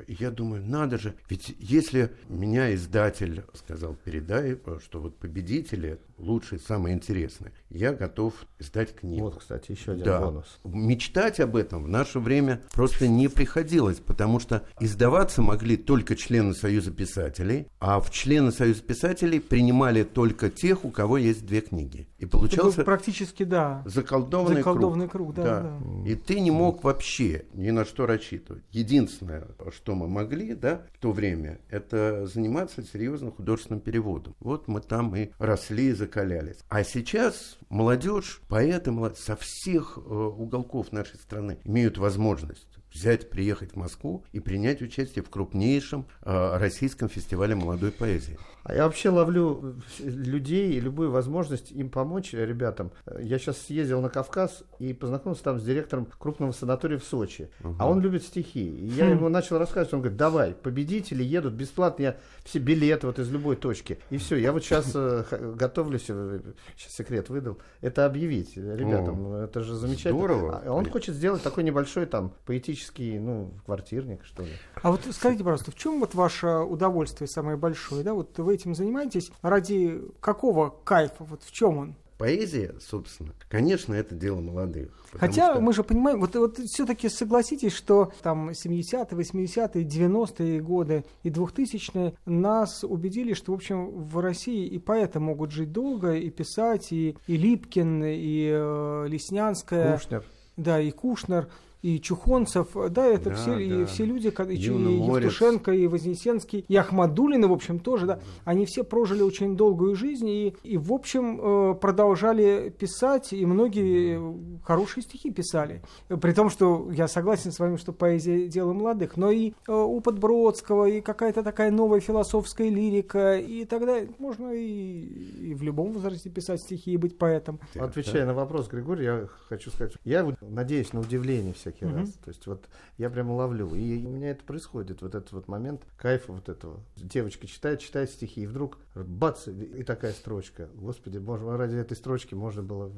я 0.07 0.31
думаю, 0.31 0.63
надо 0.63 0.97
же, 0.97 1.15
ведь 1.29 1.55
если 1.59 2.11
меня 2.29 2.73
издатель 2.73 3.43
сказал, 3.53 3.95
передай, 3.95 4.57
что 4.83 4.99
вот 4.99 5.17
победители 5.17 5.99
лучшие, 6.17 6.59
самые 6.59 6.95
интересные, 6.95 7.51
я 7.69 7.93
готов 7.93 8.33
издать 8.59 8.95
книгу. 8.95 9.25
Вот, 9.25 9.39
кстати, 9.39 9.71
еще 9.71 9.93
один 9.93 10.05
да. 10.05 10.21
бонус. 10.21 10.59
Мечтать 10.63 11.39
об 11.39 11.55
этом 11.55 11.83
в 11.83 11.87
наше 11.87 12.19
время 12.19 12.61
просто 12.73 13.07
не 13.07 13.27
приходилось, 13.27 13.97
потому 13.97 14.39
что 14.39 14.63
издаваться 14.79 15.41
могли 15.41 15.77
только 15.77 16.15
члены 16.15 16.53
Союза 16.53 16.91
писателей, 16.91 17.67
а 17.79 17.99
в 17.99 18.11
члены 18.11 18.51
Союза 18.51 18.81
писателей 18.81 19.39
принимали 19.39 20.03
только 20.03 20.49
тех, 20.49 20.85
у 20.85 20.91
кого 20.91 21.17
есть 21.17 21.45
две 21.45 21.61
книги. 21.61 22.07
И 22.17 22.25
получался 22.25 22.83
практически, 22.83 23.43
да, 23.43 23.83
заколдованный, 23.85 24.57
заколдованный 24.57 25.09
круг. 25.09 25.33
круг 25.33 25.45
да, 25.45 25.61
да. 25.61 25.79
Да. 25.79 26.09
И 26.09 26.15
ты 26.15 26.39
не 26.39 26.51
мог 26.51 26.83
вообще 26.83 27.45
ни 27.53 27.71
на 27.71 27.85
что 27.85 28.05
рассчитывать. 28.05 28.63
Единственное, 28.71 29.47
что 29.71 29.95
мы 29.95 30.07
могли, 30.07 30.53
да, 30.53 30.85
в 30.93 30.99
то 30.99 31.11
время, 31.11 31.59
это 31.69 32.25
заниматься 32.25 32.83
серьезным 32.83 33.31
художественным 33.31 33.81
переводом. 33.81 34.35
Вот 34.39 34.67
мы 34.67 34.81
там 34.81 35.15
и 35.15 35.29
росли, 35.37 35.89
и 35.89 35.93
закалялись. 35.93 36.57
А 36.69 36.83
сейчас 36.83 37.57
молодежь, 37.69 38.41
поэты 38.47 38.91
молодежь 38.91 39.19
со 39.19 39.35
всех 39.35 39.97
э, 39.97 39.99
уголков 40.01 40.91
нашей 40.91 41.17
страны 41.17 41.59
имеют 41.63 41.97
возможность 41.97 42.67
взять, 42.93 43.29
приехать 43.29 43.73
в 43.73 43.75
Москву 43.75 44.23
и 44.31 44.39
принять 44.39 44.81
участие 44.81 45.23
в 45.23 45.29
крупнейшем 45.29 46.05
э, 46.21 46.57
российском 46.57 47.09
фестивале 47.09 47.55
молодой 47.55 47.91
поэзии. 47.91 48.37
А 48.63 48.73
я 48.73 48.85
вообще 48.85 49.09
ловлю 49.09 49.75
людей 49.99 50.73
и 50.73 50.79
любую 50.79 51.11
возможность 51.11 51.71
им 51.71 51.89
помочь 51.89 52.33
ребятам. 52.33 52.91
Я 53.19 53.37
сейчас 53.37 53.57
съездил 53.57 54.01
на 54.01 54.09
Кавказ 54.09 54.63
и 54.79 54.93
познакомился 54.93 55.43
там 55.43 55.59
с 55.59 55.63
директором 55.63 56.07
крупного 56.17 56.53
санатория 56.53 56.97
в 56.97 57.03
Сочи. 57.03 57.49
Угу. 57.61 57.75
А 57.79 57.89
он 57.89 57.99
любит 57.99 58.23
стихи. 58.23 58.63
И 58.63 58.85
я 58.87 59.07
хм. 59.07 59.11
ему 59.11 59.29
начал 59.29 59.57
рассказывать, 59.57 59.93
он 59.93 59.99
говорит, 59.99 60.17
давай, 60.17 60.53
победители 60.53 61.23
едут 61.23 61.53
бесплатно, 61.53 62.03
я 62.03 62.17
все 62.45 62.59
билеты 62.59 63.07
вот 63.07 63.19
из 63.19 63.29
любой 63.29 63.57
точки. 63.57 63.99
И 64.09 64.17
все, 64.17 64.37
я 64.37 64.53
вот 64.53 64.63
сейчас 64.63 64.91
э, 64.95 65.25
готовлюсь, 65.55 66.05
э, 66.07 66.39
сейчас 66.77 66.93
секрет 66.93 67.29
выдал, 67.29 67.57
это 67.81 68.05
объявить 68.05 68.55
ребятам. 68.55 69.25
О, 69.27 69.43
это 69.43 69.61
же 69.61 69.75
замечательно. 69.75 70.19
Здорово. 70.19 70.61
А 70.65 70.71
он 70.71 70.89
хочет 70.89 71.15
сделать 71.15 71.43
такой 71.43 71.65
небольшой 71.65 72.05
там 72.05 72.33
поэтический, 72.45 73.19
ну, 73.19 73.51
квартирник, 73.65 74.23
что 74.23 74.43
ли. 74.43 74.51
А 74.81 74.91
вот 74.91 75.01
скажите, 75.11 75.43
пожалуйста, 75.43 75.71
в 75.71 75.75
чем 75.75 75.99
вот 75.99 76.15
ваше 76.15 76.47
удовольствие 76.47 77.27
самое 77.27 77.57
большое, 77.57 78.03
да, 78.03 78.13
вот 78.13 78.37
вы 78.39 78.52
этим 78.53 78.75
занимаетесь, 78.75 79.31
ради 79.41 80.01
какого 80.19 80.69
кайфа, 80.83 81.23
вот 81.23 81.43
в 81.43 81.51
чем 81.51 81.77
он? 81.77 81.95
Поэзия, 82.17 82.75
собственно, 82.79 83.33
конечно, 83.49 83.93
это 83.93 84.15
дело 84.15 84.39
молодых. 84.39 84.91
Хотя 85.13 85.51
что... 85.51 85.61
мы 85.61 85.73
же 85.73 85.83
понимаем, 85.83 86.21
вот, 86.21 86.35
вот 86.35 86.57
все-таки 86.57 87.09
согласитесь, 87.09 87.73
что 87.73 88.13
там 88.21 88.49
70-е, 88.49 89.07
80-е, 89.09 89.83
90-е 89.83 90.61
годы 90.61 91.05
и 91.23 91.29
2000-е 91.29 92.13
нас 92.25 92.83
убедили, 92.83 93.33
что, 93.33 93.51
в 93.51 93.55
общем, 93.55 93.89
в 93.89 94.19
России 94.19 94.67
и 94.67 94.77
поэты 94.77 95.19
могут 95.19 95.51
жить 95.51 95.71
долго, 95.71 96.13
и 96.13 96.29
писать, 96.29 96.91
и, 96.91 97.17
и 97.27 97.35
Липкин, 97.35 98.03
и 98.05 98.49
э, 98.53 99.05
Леснянская. 99.09 99.97
Кушнер. 99.97 100.23
Да, 100.55 100.79
и 100.79 100.91
Кушнер 100.91 101.49
и 101.83 101.99
Чухонцев, 101.99 102.69
да, 102.89 103.05
это 103.05 103.29
да, 103.29 103.35
все, 103.35 103.55
да. 103.55 103.59
И 103.59 103.85
все 103.85 104.05
люди, 104.05 104.27
и, 104.27 104.53
и 104.53 104.55
Евтушенко, 104.55 105.71
и 105.73 105.85
Вознесенский, 105.87 106.65
и 106.65 106.75
Ахмадулины, 106.77 107.47
в 107.47 107.51
общем, 107.51 107.79
тоже, 107.79 108.05
да, 108.05 108.19
они 108.45 108.65
все 108.65 108.85
прожили 108.85 109.21
очень 109.21 109.57
долгую 109.57 109.95
жизнь 109.95 110.29
и, 110.29 110.55
и 110.63 110.77
в 110.77 110.93
общем, 110.93 111.39
э, 111.41 111.75
продолжали 111.75 112.69
писать, 112.69 113.33
и 113.33 113.45
многие 113.45 114.17
хорошие 114.63 115.03
стихи 115.03 115.29
писали. 115.29 115.81
При 116.07 116.31
том, 116.31 116.49
что 116.49 116.89
я 116.91 117.09
согласен 117.09 117.51
с 117.51 117.59
вами, 117.59 117.75
что 117.75 117.91
поэзия– 117.91 118.47
дело 118.53 118.71
молодых, 118.71 119.17
но 119.17 119.29
и 119.29 119.51
э, 119.67 119.71
опыт 119.71 120.17
Бродского, 120.17 120.85
и 120.85 121.01
какая-то 121.01 121.43
такая 121.43 121.69
новая 121.69 121.99
философская 121.99 122.69
лирика, 122.69 123.37
и 123.37 123.65
тогда 123.65 123.99
можно 124.19 124.53
и, 124.53 125.49
и 125.49 125.53
в 125.53 125.61
любом 125.63 125.91
возрасте 125.91 126.29
писать 126.29 126.61
стихи 126.61 126.91
и 126.91 126.97
быть 126.97 127.17
поэтом. 127.17 127.59
Отвечая 127.75 128.25
на 128.25 128.33
вопрос, 128.33 128.69
Григорий, 128.69 129.03
я 129.03 129.27
хочу 129.49 129.69
сказать, 129.69 129.93
я 130.05 130.25
надеюсь 130.41 130.93
на 130.93 131.01
удивление 131.01 131.53
всех 131.53 131.72
всякий 131.73 131.85
mm-hmm. 131.85 131.99
раз. 131.99 132.09
То 132.13 132.29
есть 132.29 132.47
вот 132.47 132.65
я 132.97 133.09
прямо 133.09 133.33
ловлю. 133.33 133.73
И 133.75 134.05
у 134.05 134.09
меня 134.09 134.31
это 134.31 134.43
происходит, 134.43 135.01
вот 135.01 135.15
этот 135.15 135.31
вот 135.31 135.47
момент 135.47 135.81
кайфа 135.97 136.31
вот 136.31 136.49
этого. 136.49 136.79
Девочка 136.95 137.47
читает, 137.47 137.79
читает 137.79 138.09
стихи, 138.09 138.41
и 138.41 138.47
вдруг 138.47 138.77
бац, 138.95 139.47
и 139.47 139.83
такая 139.83 140.13
строчка. 140.13 140.69
Господи, 140.73 141.17
можно, 141.17 141.57
ради 141.57 141.75
этой 141.75 141.97
строчки 141.97 142.33
можно 142.35 142.63
было... 142.63 142.91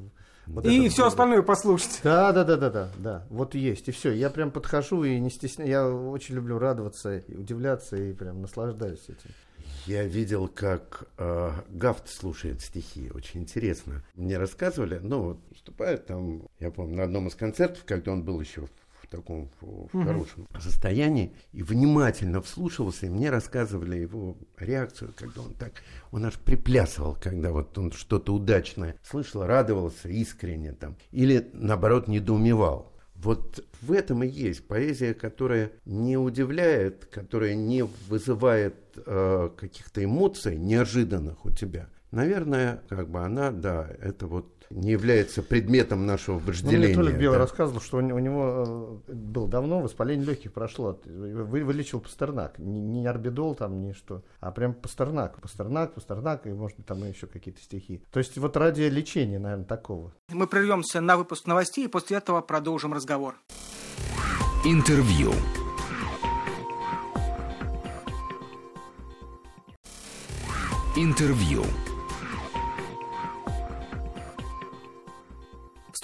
Вот 0.48 0.66
и 0.66 0.90
все 0.90 1.08
остальное 1.08 1.42
послушать. 1.42 2.02
Да, 2.04 2.32
да, 2.32 2.44
да, 2.44 2.58
да, 2.58 2.70
да, 2.70 2.90
да. 2.98 3.26
Вот 3.30 3.56
есть. 3.56 3.88
И 3.88 3.92
все. 3.92 4.12
Я 4.12 4.30
прям 4.30 4.52
подхожу 4.52 5.04
и 5.04 5.20
не 5.20 5.32
стесняюсь. 5.32 5.72
Я 5.72 5.90
очень 5.90 6.36
люблю 6.36 6.60
радоваться, 6.60 7.18
и 7.18 7.36
удивляться, 7.36 7.96
и 7.96 8.14
прям 8.14 8.42
наслаждаюсь 8.42 9.04
этим. 9.06 9.32
Я 9.86 10.04
видел, 10.04 10.48
как 10.48 11.08
э, 11.18 11.52
Гафт 11.70 12.10
слушает 12.10 12.62
стихи. 12.62 13.12
Очень 13.14 13.42
интересно. 13.42 14.04
Мне 14.16 14.38
рассказывали, 14.38 15.00
ну, 15.02 15.22
вот, 15.22 15.40
выступает 15.50 16.08
там, 16.08 16.48
я 16.60 16.72
помню, 16.72 16.98
на 16.98 17.04
одном 17.04 17.28
из 17.28 17.36
концертов, 17.36 17.84
когда 17.86 18.12
он 18.12 18.24
был 18.24 18.40
еще 18.42 18.62
в 18.62 19.08
таком 19.08 19.50
в, 19.62 19.88
в 19.94 20.04
хорошем 20.04 20.48
состоянии 20.60 21.34
и 21.54 21.62
внимательно 21.62 22.42
вслушивался, 22.42 23.06
и 23.06 23.10
мне 23.10 23.30
рассказывали 23.30 23.98
его 23.98 24.36
реакцию, 24.58 25.14
когда 25.16 25.42
он 25.42 25.54
так, 25.54 25.74
он 26.12 26.26
аж 26.26 26.40
приплясывал, 26.40 27.16
когда 27.22 27.52
вот 27.52 27.78
он 27.78 27.92
что-то 27.92 28.34
удачное 28.34 28.96
слышал, 29.04 29.46
радовался 29.46 30.10
искренне 30.10 30.74
там, 30.74 30.96
или 31.12 31.50
наоборот 31.54 32.08
недоумевал. 32.08 32.95
Вот 33.16 33.64
в 33.82 33.92
этом 33.92 34.24
и 34.24 34.28
есть 34.28 34.68
поэзия, 34.68 35.14
которая 35.14 35.72
не 35.86 36.18
удивляет, 36.18 37.06
которая 37.06 37.56
не 37.56 37.84
вызывает 38.10 38.76
э, 38.98 39.50
каких-то 39.58 40.04
эмоций 40.04 40.58
неожиданных 40.58 41.46
у 41.46 41.52
тебя. 41.52 41.88
Наверное, 42.12 42.82
как 42.88 43.10
бы 43.10 43.20
она, 43.20 43.52
да, 43.52 43.90
это 44.00 44.28
вот 44.28 44.55
не 44.70 44.92
является 44.92 45.42
предметом 45.44 46.06
нашего 46.06 46.40
вожделения. 46.40 46.96
Ну, 46.96 47.02
мне 47.02 47.12
Толик 47.12 47.20
Белый 47.20 47.38
да. 47.38 47.44
рассказывал, 47.44 47.82
что 47.82 47.98
у 47.98 48.02
него 48.02 49.02
э, 49.08 49.14
было 49.14 49.48
давно 49.48 49.82
воспаление 49.82 50.26
легких 50.26 50.54
прошло. 50.54 51.00
Вы, 51.06 51.64
вылечил 51.64 52.00
Пастернак. 52.00 52.60
Не, 52.60 52.82
не 52.82 53.06
орбидол 53.06 53.56
там, 53.56 53.82
не 53.82 53.94
что, 53.94 54.24
а 54.40 54.52
прям 54.52 54.74
Пастернак. 54.74 55.42
Пастернак, 55.42 55.94
Пастернак, 55.94 56.48
и 56.48 56.50
может 56.50 56.78
быть 56.78 56.86
там 56.86 57.04
еще 57.04 57.28
какие-то 57.28 57.62
стихи. 57.62 58.04
То 58.12 58.20
есть 58.20 58.38
вот 58.38 58.58
ради 58.58 58.84
лечения, 58.84 59.40
наверное, 59.40 59.66
такого. 59.66 60.14
Мы 60.30 60.48
прервемся 60.48 61.02
на 61.02 61.18
выпуск 61.18 61.48
новостей, 61.48 61.86
и 61.86 61.88
после 61.88 62.18
этого 62.18 62.42
продолжим 62.42 62.94
разговор. 62.94 63.36
Интервью. 64.66 65.32
Интервью. 70.98 71.64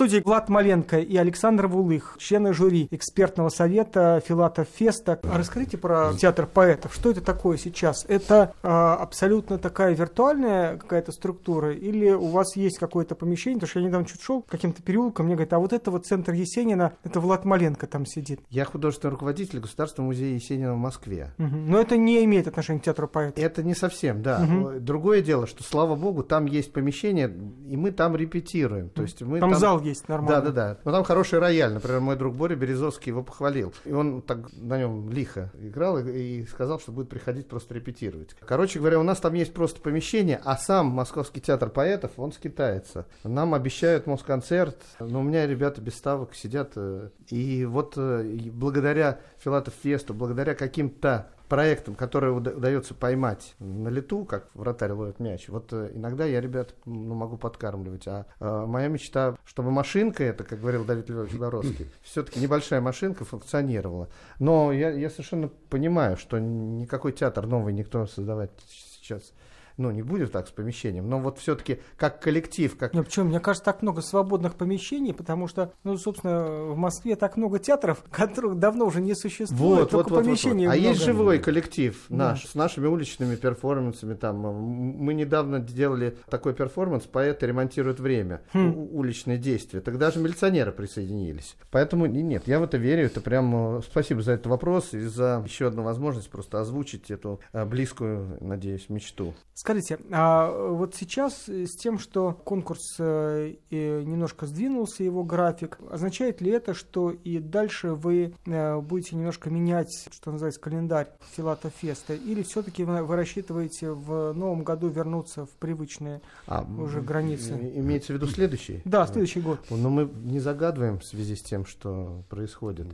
Студии 0.01 0.23
Влад 0.25 0.49
Маленко 0.49 0.97
и 0.97 1.15
Александр 1.15 1.67
Вулых, 1.67 2.15
члены 2.17 2.53
жюри 2.53 2.87
экспертного 2.89 3.49
совета 3.49 4.19
Филатов 4.25 4.67
Феста. 4.73 5.19
Расскажите 5.21 5.77
про 5.77 6.13
театр 6.19 6.47
поэтов. 6.51 6.95
Что 6.95 7.11
это 7.11 7.21
такое 7.21 7.57
сейчас? 7.57 8.03
Это 8.07 8.55
а, 8.63 8.95
абсолютно 8.95 9.59
такая 9.59 9.93
виртуальная 9.93 10.77
какая-то 10.77 11.11
структура 11.11 11.71
или 11.71 12.09
у 12.09 12.29
вас 12.29 12.55
есть 12.55 12.79
какое-то 12.79 13.13
помещение? 13.13 13.59
Потому 13.59 13.69
что 13.69 13.79
я 13.79 13.85
недавно 13.85 14.07
чуть 14.07 14.23
шел 14.23 14.41
каким-то 14.41 14.81
переулком, 14.81 15.27
мне 15.27 15.35
говорят, 15.35 15.53
а 15.53 15.59
вот 15.59 15.71
это 15.71 15.91
вот 15.91 16.07
центр 16.07 16.33
Есенина, 16.33 16.93
это 17.03 17.19
Влад 17.19 17.45
Маленко 17.45 17.85
там 17.85 18.07
сидит. 18.07 18.39
Я 18.49 18.65
художественный 18.65 19.11
руководитель 19.11 19.59
Государственного 19.59 20.07
музея 20.07 20.33
Есенина 20.33 20.73
в 20.73 20.77
Москве. 20.77 21.29
Угу. 21.37 21.55
Но 21.55 21.79
это 21.79 21.95
не 21.95 22.25
имеет 22.25 22.47
отношения 22.47 22.79
к 22.79 22.83
театру 22.85 23.07
поэтов. 23.07 23.43
Это 23.43 23.61
не 23.61 23.75
совсем, 23.75 24.23
да. 24.23 24.39
Мгм. 24.39 24.83
Другое 24.83 25.21
дело, 25.21 25.45
что, 25.45 25.63
слава 25.63 25.93
богу, 25.95 26.23
там 26.23 26.47
есть 26.47 26.73
помещение, 26.73 27.31
и 27.67 27.77
мы 27.77 27.91
там 27.91 28.15
репетируем. 28.15 28.89
То 28.89 29.03
есть 29.03 29.21
мы 29.21 29.39
Там, 29.39 29.53
зал 29.53 29.79
есть 29.79 29.90
Да, 29.99 30.13
нормально. 30.13 30.41
да, 30.41 30.51
да. 30.51 30.77
Но 30.83 30.91
там 30.91 31.03
хороший 31.03 31.39
рояль. 31.39 31.73
Например, 31.73 31.99
мой 31.99 32.15
друг 32.15 32.35
Боря 32.35 32.55
Березовский 32.55 33.09
его 33.09 33.23
похвалил. 33.23 33.73
И 33.85 33.91
он 33.91 34.21
так 34.21 34.51
на 34.53 34.77
нем 34.79 35.09
лихо 35.09 35.51
играл 35.59 35.97
и, 35.99 36.11
и 36.41 36.45
сказал, 36.45 36.79
что 36.79 36.91
будет 36.91 37.09
приходить 37.09 37.47
просто 37.47 37.73
репетировать. 37.73 38.35
Короче 38.45 38.79
говоря, 38.79 38.99
у 38.99 39.03
нас 39.03 39.19
там 39.19 39.33
есть 39.33 39.53
просто 39.53 39.81
помещение, 39.81 40.39
а 40.43 40.57
сам 40.57 40.87
Московский 40.87 41.41
театр 41.41 41.69
поэтов, 41.69 42.11
он 42.17 42.31
скитается. 42.31 43.05
Нам 43.23 43.53
обещают 43.53 44.07
Москонцерт, 44.07 44.77
но 44.99 45.19
у 45.19 45.23
меня 45.23 45.47
ребята 45.47 45.81
без 45.81 45.95
ставок 45.95 46.33
сидят. 46.35 46.71
э, 46.75 47.09
И 47.29 47.65
вот 47.65 47.93
э, 47.97 48.23
благодаря 48.51 49.19
Филатов 49.39 49.73
Фесту, 49.83 50.13
благодаря 50.13 50.55
каким-то 50.55 51.27
проектам, 51.51 51.95
которые 51.95 52.31
уда- 52.31 52.51
удается 52.51 52.93
поймать 52.93 53.55
на 53.59 53.89
лету, 53.89 54.23
как 54.23 54.47
вратарь 54.53 54.93
ловит 54.93 55.19
мяч, 55.19 55.49
вот 55.49 55.73
э, 55.73 55.91
иногда 55.93 56.23
я 56.23 56.39
ребят 56.39 56.75
ну, 56.85 57.13
могу 57.13 57.35
подкармливать. 57.35 58.07
А 58.07 58.25
э, 58.39 58.65
моя 58.65 58.87
мечта, 58.87 59.35
чтобы 59.43 59.69
машинка 59.69 60.23
эта, 60.23 60.45
как 60.45 60.61
говорил 60.61 60.85
Давид 60.85 61.09
Львович 61.09 61.33
Боровский, 61.33 61.91
все-таки 62.03 62.39
небольшая 62.39 62.79
машинка 62.79 63.25
функционировала. 63.25 64.07
Но 64.39 64.71
я, 64.71 64.91
я 64.91 65.09
совершенно 65.09 65.49
понимаю, 65.69 66.15
что 66.15 66.39
никакой 66.39 67.11
театр 67.11 67.45
новый 67.47 67.73
никто 67.73 68.07
создавать 68.07 68.51
сейчас 68.69 69.33
ну, 69.77 69.91
не 69.91 70.01
будет 70.01 70.31
так 70.31 70.47
с 70.47 70.51
помещением, 70.51 71.09
но 71.09 71.19
вот 71.19 71.39
все-таки 71.39 71.79
как 71.97 72.21
коллектив, 72.21 72.77
как 72.77 72.93
Ну, 72.93 73.03
почему? 73.03 73.29
Мне 73.29 73.39
кажется, 73.39 73.65
так 73.65 73.81
много 73.81 74.01
свободных 74.01 74.55
помещений, 74.55 75.13
потому 75.13 75.47
что, 75.47 75.73
ну, 75.83 75.97
собственно, 75.97 76.65
в 76.71 76.75
Москве 76.77 77.15
так 77.15 77.37
много 77.37 77.59
театров, 77.59 78.03
которых 78.11 78.59
давно 78.59 78.85
уже 78.85 79.01
не 79.01 79.15
существует, 79.15 79.59
Вот, 79.59 79.89
только 79.91 79.95
вот, 79.95 80.03
вот, 80.09 80.11
вот, 80.17 80.25
помещений 80.25 80.65
вот. 80.67 80.73
А 80.73 80.75
много. 80.75 80.89
есть 80.89 81.03
живой 81.03 81.39
коллектив 81.39 82.05
Да. 82.09 82.15
наш, 82.31 82.45
с 82.45 82.55
нашими 82.55 82.87
уличными 82.87 83.35
перформансами. 83.35 84.13
Там. 84.13 84.37
Мы 84.37 85.13
недавно 85.13 85.59
делали 85.59 86.17
такой 86.29 86.53
перформанс 86.53 87.03
«Поэты 87.05 87.47
ремонтируют 87.47 87.99
время», 87.99 88.41
Хм. 88.53 88.73
уличные 88.91 89.37
действия. 89.37 89.81
Тогда 89.81 90.01
даже 90.07 90.19
милиционеры 90.19 90.71
присоединились. 90.71 91.55
Поэтому 91.69 92.05
нет, 92.07 92.43
я 92.47 92.59
в 92.59 92.63
это 92.63 92.77
верю. 92.77 93.05
Это 93.05 93.21
прям 93.21 93.77
э, 93.77 93.81
спасибо 93.83 94.21
за 94.21 94.33
этот 94.33 94.47
вопрос 94.47 94.93
и 94.93 94.99
за 95.01 95.43
еще 95.45 95.67
одну 95.67 95.83
возможность 95.83 96.29
просто 96.29 96.59
озвучить 96.59 97.11
эту 97.11 97.39
э, 97.53 97.63
близкую, 97.65 98.37
надеюсь, 98.41 98.89
мечту. 98.89 99.33
Скажите, 99.71 99.99
а 100.11 100.51
вот 100.51 100.95
сейчас 100.95 101.47
с 101.47 101.77
тем, 101.77 101.97
что 101.97 102.33
конкурс 102.43 102.97
э, 102.99 103.53
немножко 103.69 104.45
сдвинулся, 104.45 105.05
его 105.05 105.23
график, 105.23 105.77
означает 105.89 106.41
ли 106.41 106.51
это, 106.51 106.73
что 106.73 107.11
и 107.11 107.39
дальше 107.39 107.93
вы 107.93 108.33
э, 108.45 108.79
будете 108.81 109.15
немножко 109.15 109.49
менять, 109.49 110.09
что 110.11 110.31
называется, 110.31 110.59
календарь 110.59 111.07
Филата 111.37 111.69
Феста, 111.69 112.13
или 112.13 112.43
все-таки 112.43 112.83
вы 112.83 113.15
рассчитываете 113.15 113.91
в 113.91 114.33
новом 114.33 114.63
году 114.63 114.89
вернуться 114.89 115.45
в 115.45 115.51
привычные? 115.51 116.19
А, 116.47 116.65
Уже 116.77 116.99
границы. 116.99 117.53
Имеется 117.75 118.11
в 118.11 118.15
виду 118.17 118.27
следующий? 118.27 118.81
Да, 118.83 119.07
следующий 119.07 119.39
год. 119.39 119.59
Но 119.69 119.89
мы 119.89 120.11
не 120.23 120.41
загадываем 120.41 120.99
в 120.99 121.05
связи 121.05 121.37
с 121.37 121.41
тем, 121.41 121.65
что 121.65 122.23
происходит. 122.29 122.87